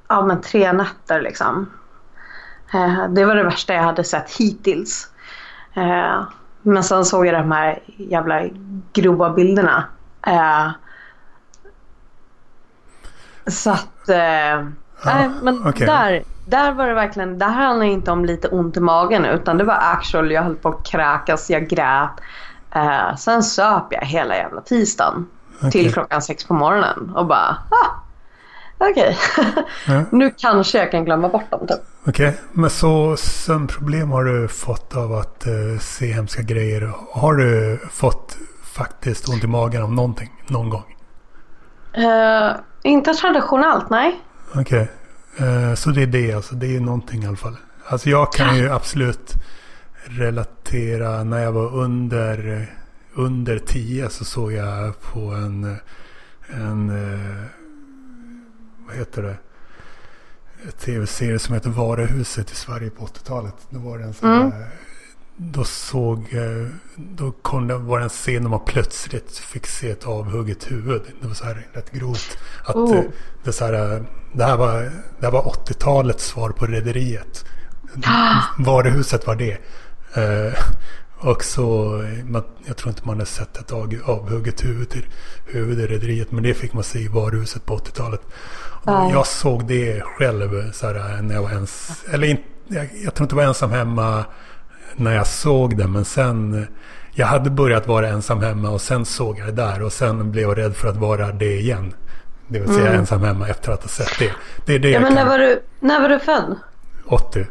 [0.07, 1.69] ja, men tre nätter liksom.
[2.73, 5.07] Eh, det var det värsta jag hade sett hittills.
[5.73, 6.23] Eh,
[6.61, 8.43] Men sen såg jag de här jävla
[8.93, 9.83] grova bilderna.
[10.27, 10.71] Eh,
[13.47, 14.07] så att...
[15.05, 15.87] Nej, men okej.
[15.87, 17.39] där, där var det verkligen...
[17.39, 20.31] Det här handlar inte om lite ont i magen utan det var actual.
[20.31, 22.11] Jag höll på att kräkas, jag grät.
[22.75, 25.25] Eh, sen söp jag hela jävla tisdagen.
[25.57, 25.71] Okej.
[25.71, 27.57] Till klockan sex på morgonen och bara...
[27.69, 27.87] Ah,
[28.77, 29.17] Okej,
[29.87, 30.03] Ja.
[30.11, 31.79] nu kanske jag kan glömma bort dem typ.
[32.07, 36.93] Okej, men så sömnproblem har du fått av att eh, se hemska grejer.
[37.13, 38.37] Har du fått
[38.73, 40.95] faktiskt ont i magen av någonting någon gång?
[41.93, 42.51] Eh,
[42.83, 44.21] inte traditionellt, nej.
[44.55, 44.91] Okej,
[45.75, 46.55] så det är det alltså.
[46.55, 47.57] Det är någonting i alla fall.
[47.85, 49.33] Alltså jag kan ju absolut
[50.03, 51.23] relatera.
[51.23, 52.67] När jag var under,
[53.13, 55.75] under 10 så såg jag på en,
[56.47, 57.43] en eh,
[58.87, 59.37] vad heter det?
[60.79, 63.55] Tv-serie som heter Varuhuset i Sverige på 80-talet.
[63.69, 64.49] Då var det en sån Mm.
[64.49, 64.67] där,
[65.37, 69.89] Då såg, eh, då kom det, var det en scen där man plötsligt fick se
[69.91, 71.01] ett avhugget huvud.
[71.21, 72.37] Det var så här rätt grovt.
[72.65, 72.97] Att Oh.
[72.97, 73.03] eh,
[73.43, 74.01] det, så här, eh,
[74.33, 74.81] det här var,
[75.19, 77.45] det här var 80-talets svar på Rederiet.
[78.57, 79.57] Varuhuset var det.
[80.15, 80.53] Eh,
[81.19, 81.89] och så,
[82.25, 85.05] man, jag tror inte man har sett ett av- avhugget huvud, i-
[85.51, 86.31] huvud i Rederiet.
[86.31, 88.21] Men det fick man se i Varuhuset på 80-talet.
[88.83, 89.11] Och Ja.
[89.11, 93.25] Jag såg det själv så här, när jag var ens, eller inte, jag, jag tror
[93.25, 94.25] inte jag var ensam hemma
[94.95, 95.87] när jag såg det.
[95.87, 96.67] Men sen,
[97.11, 99.83] jag hade börjat vara ensam hemma och sen såg jag det där.
[99.83, 101.93] Och sen blev jag rädd för att vara det igen.
[102.47, 104.31] Det vill säga ensam hemma efter att ha sett det.
[104.65, 106.55] Det är det Ja, men när var, du, när var du född?
[107.05, 107.45] 80.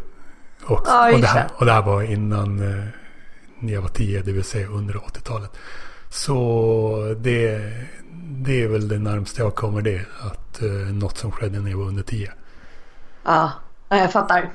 [0.65, 4.33] Och, Ja, och, det här, och det här var innan eh, jag var 10, det
[4.33, 5.51] vill säga under 80-talet.
[6.11, 7.61] Så det,
[8.29, 10.01] det är väl det närmaste jag kommer det.
[10.21, 12.33] Att eh, något som skedde när jag var under 10.
[13.25, 13.53] Ja,
[13.89, 14.51] ja, jag fattar.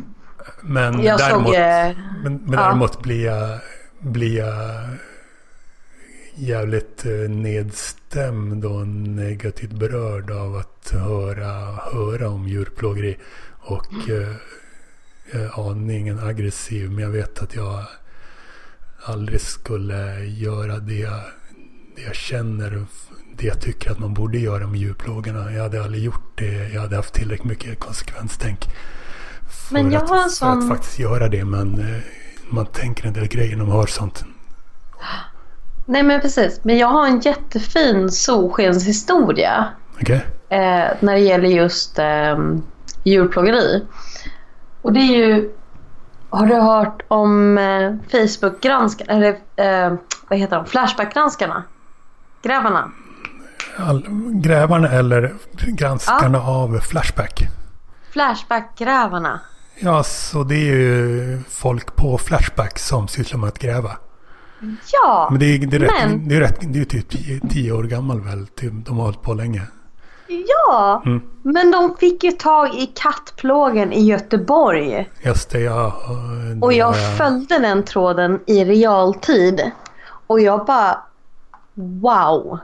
[0.61, 1.55] Men Jag däremot, såg...
[1.55, 2.61] Eh, men, men ja.
[2.61, 3.59] däremot blir jag,
[3.99, 4.87] blir jag
[6.37, 13.17] jävligt eh, nedstämd och negativt berörd av att höra, höra om djurplågeri.
[13.59, 14.35] Och eh,
[15.31, 16.91] eh, aningen aggressiv.
[16.91, 17.85] Men jag vet att jag
[19.03, 21.21] aldrig skulle göra det jag,
[21.95, 22.85] det jag känner.
[23.37, 25.53] Det jag tycker att man borde göra med djurplågarna.
[25.53, 26.69] Jag hade aldrig gjort det.
[26.73, 28.59] Jag hade haft tillräckligt mycket konsekvenstänk.
[29.71, 31.45] Men jag att, har en sån- att faktiskt göra det.
[31.45, 32.01] Men eh,
[32.49, 34.23] man tänker en del grejer när man hör sånt.
[35.85, 36.59] nej men precis.
[36.63, 39.65] Men jag har en jättefin solskenshistoria.
[40.01, 40.25] Okej?
[40.49, 42.37] eh, när det gäller just eh,
[43.03, 43.85] djurplågeri.
[44.81, 45.51] Och det är ju...
[46.29, 49.13] Har du hört om eh, Facebook-granskarna?
[49.13, 49.93] Eller eh,
[50.27, 50.65] vad heter de?
[50.65, 51.63] Flashback-granskarna?
[52.41, 52.91] Grävarna?
[53.77, 55.35] All, grävarna eller
[55.67, 57.47] granskarna av Flashback.
[58.11, 59.39] Flashback-grävarna.
[59.79, 63.91] Ja, så det är ju folk på Flashback som sysslar med att gräva.
[64.93, 67.39] Ja, Men det är, det är, rätt, Men- det är, rätt, det är typ tio,
[67.49, 68.47] tio år gammal väl?
[68.47, 69.61] Typ, de har hållit på länge.
[70.27, 71.01] ja.
[71.05, 71.21] Mm.
[71.43, 75.09] Men de fick ju tag i kattplågen i Göteborg.
[75.21, 75.93] Just det, ja.
[76.53, 79.71] det Och jag har följde den tråden i realtid.
[80.27, 80.97] Och jag bara
[81.73, 82.59] wow.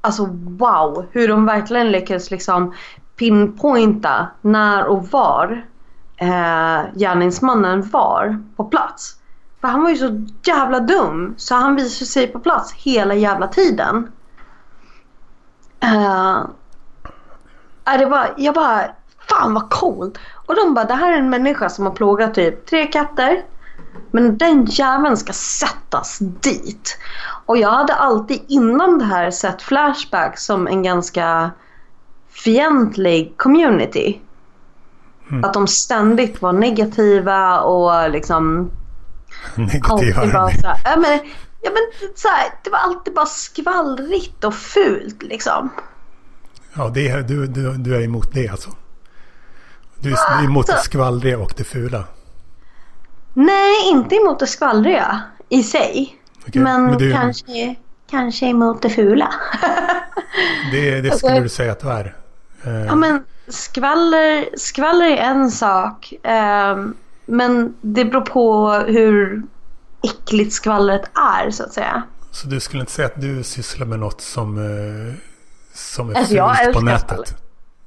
[0.00, 0.28] Alltså
[0.58, 1.06] wow.
[1.10, 2.74] Hur de verkligen lyckades liksom
[3.16, 5.64] pinpointa när och var
[6.18, 9.14] eh, gärningsmannen var på plats.
[9.60, 13.48] För han var ju så jävla dum så han visade sig på plats hela jävla
[13.48, 14.12] tiden.
[15.84, 16.46] Uh,
[17.98, 18.84] det var, jag bara,
[19.28, 20.18] fan vad coolt.
[20.46, 23.44] Och de bara, det här är en människa som har plågat typ tre katter.
[24.10, 26.98] Men den jäveln ska sättas dit.
[27.46, 31.50] Och jag hade alltid innan det här sett Flashback som en ganska
[32.30, 34.20] fientlig community.
[35.44, 38.70] Att de ständigt var negativa och liksom
[39.54, 41.18] Negativa alltid bara så här, ja, men,
[41.62, 45.68] ja, men, så här, det var alltid bara skvallrigt och fult liksom.
[46.74, 48.70] Ja, det är, du, du, du är emot det alltså?
[50.00, 52.04] Du är emot det så- skvallriga och det fula?
[53.34, 56.16] Nej, inte emot det skvallriga i sig.
[56.48, 57.74] Okej, Men, men du- kanske,
[58.10, 59.34] kanske emot det fula.
[60.72, 62.14] Det, det Alltså- skulle du säga att du är?
[62.64, 66.12] Eh, ja, men skvaller, skvaller är en sak.
[66.22, 66.94] ehm,
[67.26, 69.42] men det beror på hur
[70.02, 72.02] äckligt skvallret är så att säga.
[72.30, 75.14] Så du skulle inte säga att du sysslar med något som, eh,
[75.72, 77.06] som är Alltså, jag fult på nätet?
[77.06, 77.26] skvaller.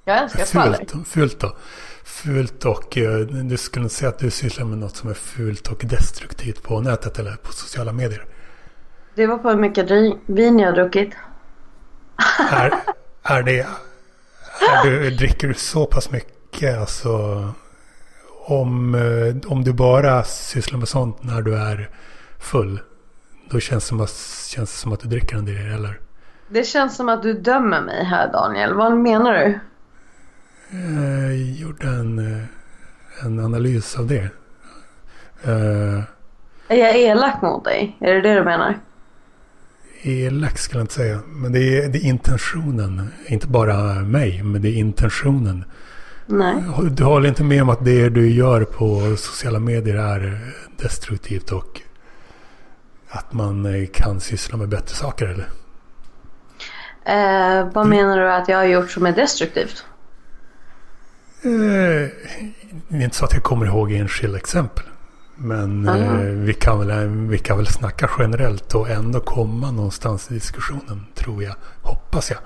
[0.05, 0.77] Jag älskar skvaller.
[0.77, 1.55] Fult, fult då?
[2.03, 5.67] Fult och eh, du skulle inte säga att du sysslar med något som är fult
[5.67, 8.25] och destruktivt på nätet eller på sociala medier?
[9.15, 9.91] Det var på hur mycket
[10.25, 11.13] vin jag har druckit.
[12.51, 12.73] Är,
[13.23, 13.67] är det...
[14.83, 17.47] Du, dricker du så pass mycket alltså...
[18.45, 21.89] Om, eh, om du bara sysslar med sånt när du är
[22.39, 22.79] full.
[23.49, 24.09] Då känns det som att,
[24.47, 25.99] känns det som att du dricker en del, eller?
[26.49, 28.73] Det känns som att du dömer mig här Daniel.
[28.73, 29.59] Vad menar du?
[31.27, 32.43] Jag gjorde en, eh,
[33.25, 34.29] en analys av det.
[35.43, 36.03] Eh,
[36.67, 37.97] Är jag elak mot dig?
[37.99, 38.79] Är det det du menar?
[40.01, 41.19] Elak skulle jag inte säga.
[41.27, 43.09] Men det är, det är intentionen.
[43.27, 45.65] Inte bara mig, men det är intentionen.
[46.25, 46.55] Nej.
[46.91, 50.39] Du håller inte med om att det du gör på sociala medier är
[50.77, 51.81] destruktivt och
[53.09, 55.49] att man kan syssla med bättre saker eller?
[57.05, 59.85] Eh, vad menar du att jag har gjort som är destruktivt?
[61.43, 62.09] Eh,
[62.87, 64.83] det är inte så att jag kommer ihåg enskilda exempel.
[65.43, 70.33] Men eh, vi, kan väl, vi kan väl snacka generellt och ändå komma någonstans i
[70.33, 71.55] diskussionen, tror jag.
[71.81, 72.39] Hoppas jag.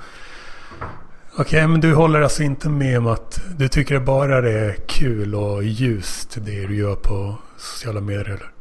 [1.38, 5.36] Okej, men du håller alltså inte med om att du tycker det bara är kul
[5.36, 8.26] och ljust det du gör på sociala medier?
[8.26, 8.52] Eller?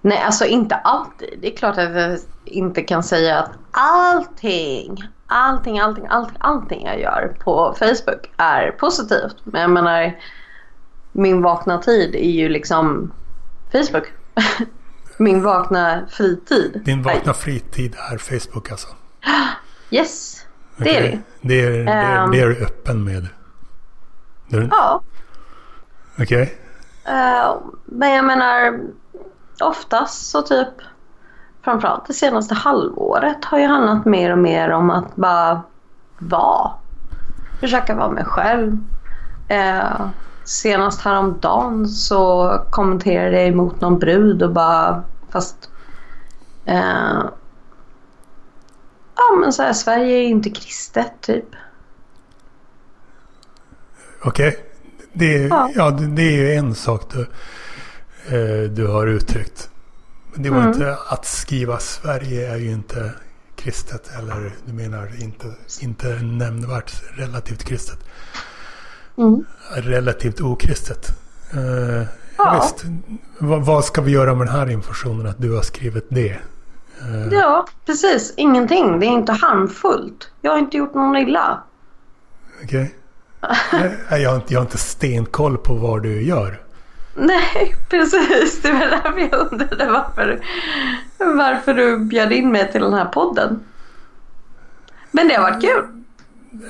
[0.00, 1.38] Nej, alltså inte alltid.
[1.40, 7.00] Det är klart att jag inte kan säga att allting, allting, allting, allting, allting jag
[7.00, 9.36] gör på Facebook är positivt.
[9.44, 10.20] Men jag menar,
[11.12, 13.12] min vakna tid är ju liksom
[13.72, 14.12] Facebook.
[15.16, 16.80] min vakna fritid.
[16.84, 18.88] Din vakna fritid är Facebook alltså?
[19.92, 20.46] Yes,
[20.76, 21.18] det är det.
[21.40, 22.30] Det är, det, är, Ehm.
[22.30, 23.28] det är du öppen med?
[24.52, 25.02] Är- Ja,
[26.18, 26.58] Okej.
[27.04, 27.54] eh,
[27.84, 28.80] men jag menar
[29.60, 30.68] oftast så typ
[31.62, 35.62] framförallt det senaste halvåret har ju handlat mer och mer om att bara
[36.18, 36.70] vara.
[37.60, 38.78] Försöka vara mig själv.
[39.48, 40.08] Eh,
[40.50, 45.70] senast häromdagen så kommenterade jag emot någon brud och bara fast
[46.66, 47.22] eh,
[49.16, 51.44] Ja men så här, Sverige är ju inte kristet typ.
[54.22, 54.58] Okej.
[55.12, 55.70] Det, är- Ja.
[55.74, 55.90] ja.
[55.90, 57.20] det, det är ju en sak du,
[58.36, 59.70] eh, du har uttryckt.
[60.32, 60.72] Men det var Mm.
[60.72, 63.12] inte att skriva Sverige är ju inte
[63.56, 64.10] kristet.
[64.18, 65.46] Eller du menar inte,
[65.80, 67.98] inte nämnvärt relativt kristet.
[69.20, 69.44] Mm.
[69.74, 71.08] Relativt okristet.
[71.52, 72.06] Eh,
[72.38, 72.60] Ja.
[72.62, 72.84] Visst.
[73.38, 76.30] Vad, vad ska vi göra med den här informationen att du har skrivit det?
[77.00, 78.34] Eh, Ja, precis.
[78.36, 79.00] Ingenting.
[79.00, 80.30] Det är inte harmfullt.
[80.40, 81.60] Jag har inte gjort någon illa.
[82.64, 82.94] Okej.
[84.10, 86.60] Nej, jag, har inte- jag har inte stenkoll på vad du gör.
[87.16, 88.62] Nej, precis.
[88.62, 90.40] Det var därför jag undrade varför,
[91.18, 93.60] varför du bjöd in mig till den här podden.
[95.10, 95.84] Men det har varit kul.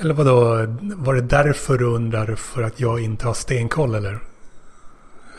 [0.01, 0.65] Eller vadå?
[0.81, 4.19] Var det därför du undrar för att jag inte har stenkoll eller?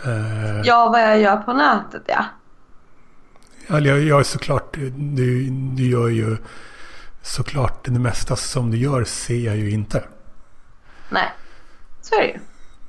[0.04, 2.24] Eh, Ja, vad jag gör på nätet, ja.
[3.76, 6.36] eller jag, jag är såklart, du, du gör ju
[7.22, 10.04] såklart det mesta som du gör ser jag ju inte.
[11.10, 11.32] Nej,
[12.00, 12.38] så är det ju.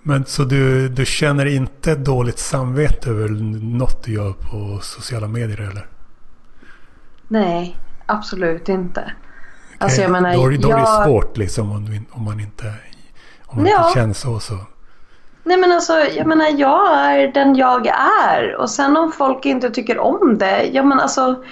[0.01, 3.29] Men så du, du känner inte dåligt samvete över
[3.77, 5.87] något du gör på sociala medier eller?
[7.27, 9.13] Nej, absolut inte.
[9.83, 11.05] Alltså jag menar, då, är det- då är det jag...
[11.05, 12.63] svårt liksom om, om man inte,
[13.45, 13.87] om man Ja.
[13.87, 14.39] inte känner så.
[14.39, 14.53] så.
[15.43, 17.87] Nej men alltså, jag menar jag är den jag
[18.31, 21.43] är och sen om folk inte tycker om det, ja men alltså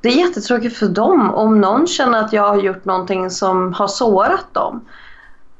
[0.00, 1.34] det är jättetråkigt för dem.
[1.34, 4.84] Om någon känner att jag har gjort någonting som har sårat dem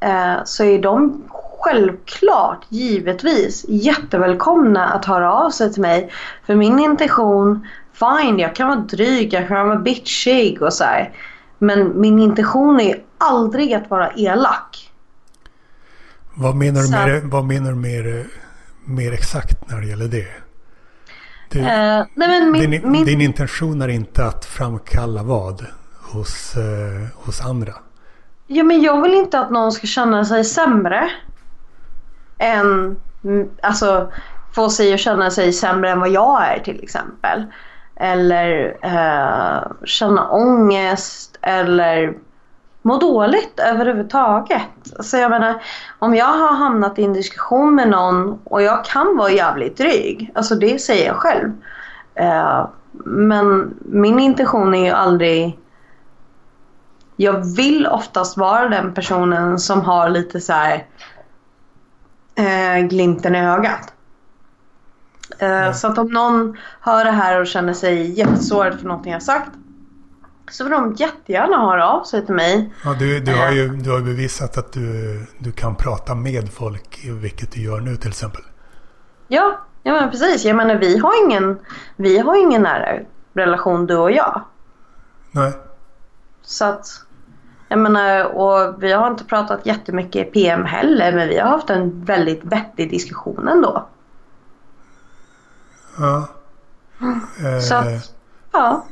[0.01, 1.23] eh, så är de
[1.61, 6.11] självklart, givetvis jättevälkomna att höra av sig till mig.
[6.47, 11.13] För min intention, fine jag kan vara dryg, jag kan vara bitchig och så här.
[11.59, 14.93] Men min intention är aldrig att vara elak.
[16.35, 18.27] Vad menar du Så- mer, vad menar du mer,
[18.85, 20.27] mer exakt när det gäller det?
[21.51, 25.67] Du, Eh, nej min, din, min, din intention är inte att framkalla vad
[26.13, 27.73] hos, eh, hos andra?
[28.47, 31.11] Ja, men jag vill inte att någon ska känna sig sämre
[32.39, 32.97] än,
[33.63, 34.13] alltså
[34.55, 37.45] få sig att känna sig sämre än vad jag är till exempel.
[37.97, 42.15] Eller eh, känna ångest eller
[42.83, 44.63] må dåligt överhuvudtaget.
[44.97, 45.63] Alltså jag menar,
[45.99, 50.33] om jag har hamnat i en diskussion med någon och jag kan vara jävligt dryg,
[50.35, 51.53] alltså det säger jag själv.
[52.15, 52.69] Eh,
[53.05, 55.59] men min intention är ju aldrig
[57.17, 60.87] jag vill oftast vara den personen som har lite så här
[62.35, 63.93] eh, glimten i ögat.
[65.39, 69.23] Eh, Så att om någon hör det här och känner sig jättesårad för någonting jag
[69.23, 69.51] sagt
[70.51, 72.73] så får de jättegärna höra av sig till mig.
[72.85, 77.05] Ja, du, du, har ju du har bevisat att du, du kan prata med folk,
[77.05, 78.43] vilket du gör nu till exempel.
[79.29, 80.45] Ja, ja men precis.
[80.45, 81.59] Jag menar vi har ingen,
[81.97, 82.99] vi har ingen nära
[83.33, 84.43] relation du och jag.
[85.31, 85.53] Nej.
[86.43, 86.87] Så att,
[87.69, 92.05] jag menar, och vi har inte pratat jättemycket PM heller men vi har haft en
[92.05, 93.87] väldigt vettig diskussion ändå.
[95.99, 96.29] Ja.
[97.69, 98.13] Så Eh, att,
[98.53, 98.87] Ja.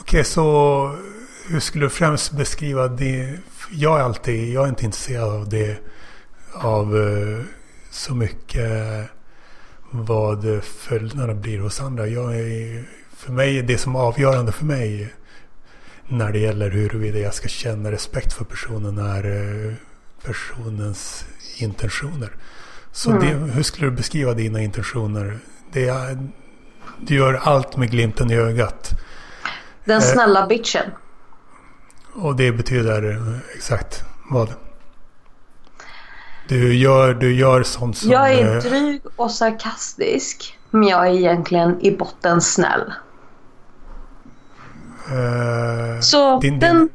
[0.00, 0.96] Okej, så
[1.48, 3.38] hur skulle du främst beskriva det?
[3.70, 5.78] Jag är alltid, jag är inte intresserad av det,
[6.54, 7.44] av eh,
[7.90, 8.70] så mycket
[9.90, 12.06] vad följderna blir hos andra.
[12.06, 12.84] Jag är,
[13.16, 15.14] för mig, det som är avgörande för mig
[16.08, 19.24] när det gäller huruvida jag ska känna respekt för personen är
[19.66, 19.74] eh,
[20.24, 21.24] personens
[21.58, 22.30] intentioner.
[22.92, 23.20] Så Mm.
[23.22, 25.38] det, hur skulle du beskriva dina intentioner?
[25.72, 26.18] Det är,
[27.00, 28.95] du gör allt med glimten i ögat.
[29.86, 30.02] Den Eh.
[30.02, 30.90] snälla bitchen.
[32.14, 34.54] Och det betyder exakt vad?
[36.48, 38.10] Du gör, du gör sånt som...
[38.10, 40.58] Jag är eh, dryg och sarkastisk.
[40.70, 42.92] Men jag är egentligen i botten snäll.
[45.10, 46.88] eh, Så din, den, din,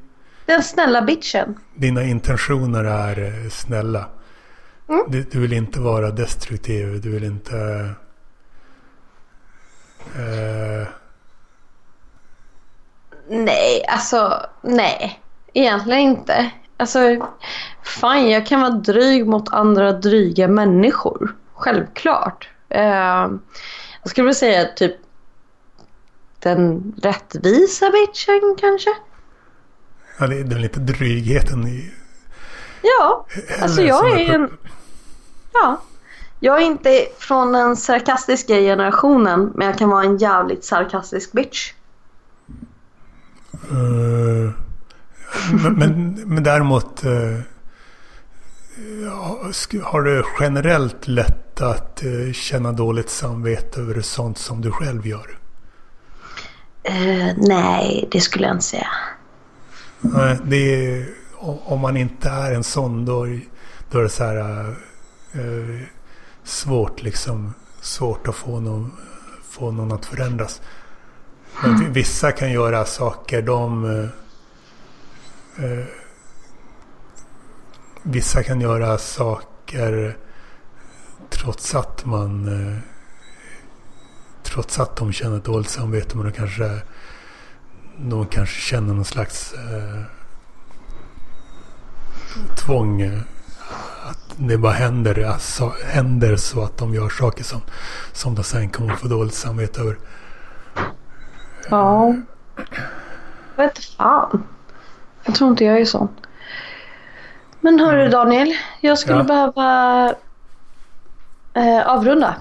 [0.46, 1.56] den snälla bitchen.
[1.76, 4.06] dina intentioner är snälla.
[4.90, 5.02] Mm.
[5.08, 7.02] Du, du vill inte vara destruktiv.
[7.02, 7.90] Du vill inte...
[10.16, 10.88] eh,
[13.32, 15.20] Nej, alltså nej.
[15.54, 16.52] Egentligen inte.
[16.78, 17.00] Alltså,
[17.84, 21.36] fine, jag kan vara dryg mot andra dryga människor.
[21.54, 22.50] Självklart.
[22.70, 23.30] Eh,
[24.02, 24.96] jag skulle vilja säga typ
[26.40, 28.90] den rättvisa bitchen kanske?
[30.20, 31.92] ja, det är väl inte drygheten i...
[32.82, 33.26] Ja,
[33.62, 34.58] alltså jag är en...
[35.54, 35.82] Ja.
[36.40, 41.74] Jag är inte från den sarkastiska generationen men jag kan vara en jävligt sarkastisk bitch.
[43.72, 44.52] Eh,
[45.64, 47.40] men, men, men däremot eh,
[49.84, 55.38] har du generellt lätt att eh, känna dåligt samvete över sånt som du själv gör?
[56.84, 58.88] Eh, nej, det skulle jag inte säga.
[60.02, 61.10] Nej, det är,
[61.66, 63.28] om man inte är en sån då,
[63.92, 64.66] då är det så här
[65.34, 65.82] eh,
[66.44, 67.54] svårt liksom.
[67.82, 68.92] Svårt att få någon,
[69.50, 70.62] få någon att förändras.
[71.64, 73.86] Men vissa kan göra saker de...
[73.86, 75.86] Eh, eh,
[78.04, 80.18] vissa kan göra saker
[81.30, 82.48] trots att man...
[82.48, 82.78] Eh,
[84.44, 86.18] trots att de känner ett dåligt samvete.
[86.18, 86.82] Men de kanske,
[87.98, 90.02] de kanske känner någon slags eh,
[92.56, 93.02] tvång.
[93.02, 93.20] Eh,
[94.10, 97.62] att det bara händer, alltså, händer så att de gör saker som,
[98.14, 99.98] som de sen kommer få dåligt samvete över.
[101.70, 102.16] Ja.
[103.56, 104.44] Jag vet fan.
[105.26, 106.08] Jag tror inte jag är sån.
[107.62, 109.24] Men hörru Daniel, jag skulle Ja.
[109.24, 110.06] behöva
[111.54, 112.36] eh, avrunda.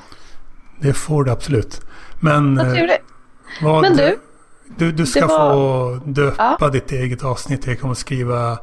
[0.81, 1.81] Det får du absolut.
[2.21, 2.91] Men, Vad eh,
[3.62, 4.18] vad, Men du,
[4.77, 6.68] du, du ska var- få döpa Ja.
[6.68, 7.66] ditt eget avsnitt.
[7.66, 8.59] Jag kommer skriva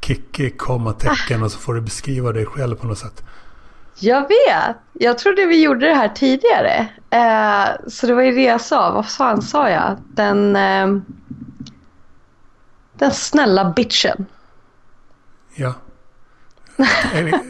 [0.00, 3.24] Kikki, kommatecken och så får du beskriva dig själv på något sätt.
[3.98, 4.76] Jag vet.
[4.92, 6.88] Jag trodde vi gjorde det här tidigare.
[7.10, 8.92] Eh, så det var ju det jag sa.
[8.92, 9.96] Vad fan sa jag?
[10.08, 10.98] Den, eh,
[12.98, 14.26] den snälla bitchen.
[15.54, 15.74] Ja.
[17.14, 17.40] Eller,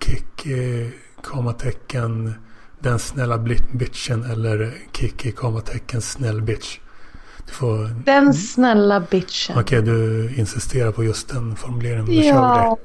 [0.00, 0.90] Kikki,
[1.22, 2.34] kommatecken,
[2.78, 3.38] den snälla
[3.72, 6.78] bitchen eller Kikki, kommatecken, snäll bitch.
[7.46, 8.04] Du får...
[8.04, 9.58] Den snälla bitchen.
[9.58, 12.24] Okej, du insisterar på just den formuleringen.
[12.26, 12.78] Ja.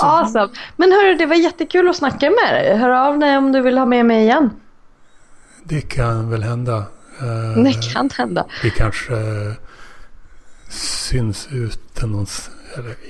[0.00, 0.48] Awesome.
[0.76, 2.76] Men hörru, det var jättekul att snacka med dig.
[2.76, 4.50] Hör av dig om du vill ha med mig igen.
[5.64, 6.76] Det kan väl hända.
[7.20, 8.46] Eh, Det kan hända.
[8.62, 9.52] Vi kanske eh,
[10.68, 12.50] syns ute någonstans.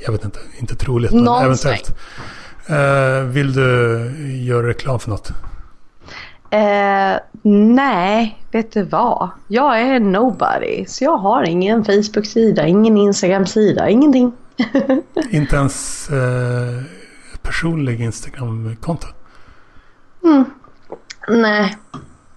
[0.04, 1.96] Jag vet inte, inte troligt men eventuellt.
[2.66, 3.62] Eh, vill du
[4.44, 5.32] göra reklam för något?
[6.56, 7.18] Eh,
[7.74, 9.30] nej, vet du vad?
[9.48, 10.86] Jag är nobody.
[10.86, 14.32] Så jag har ingen Facebook-sida, ingen Instagram-sida, ingenting.
[15.30, 16.82] Inte ens eh,
[17.42, 19.06] personlig Instagram-konto?
[21.28, 21.76] Nej.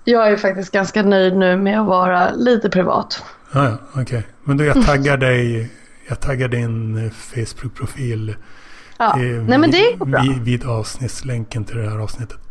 [0.03, 3.23] Jag är faktiskt ganska nöjd nu med att vara lite privat.
[3.51, 4.23] Ah, ja, okej.
[4.43, 5.71] Men då jag taggar dig.
[6.07, 8.35] Jag taggar din eh, Facebook-profil.
[8.97, 9.19] Ja.
[9.19, 10.21] eh, Nej men det går bra.
[10.21, 12.48] Vid, vid avsnittslänken till det här avsnittet.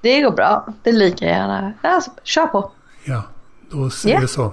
[0.00, 0.66] Det går bra.
[0.82, 1.72] Det är lika gärna.
[1.82, 2.70] Alltså, kör på.
[3.04, 3.22] Ja,
[3.70, 4.20] då säger Ja.
[4.20, 4.52] vi så.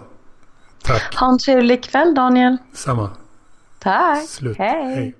[0.83, 1.15] Tack.
[1.15, 2.57] Ha en trevlig kväll Daniel.
[2.73, 3.09] Samma.
[3.79, 4.27] Tack.
[4.29, 4.57] Slut.
[4.57, 4.95] Hej.
[4.95, 5.15] Hej.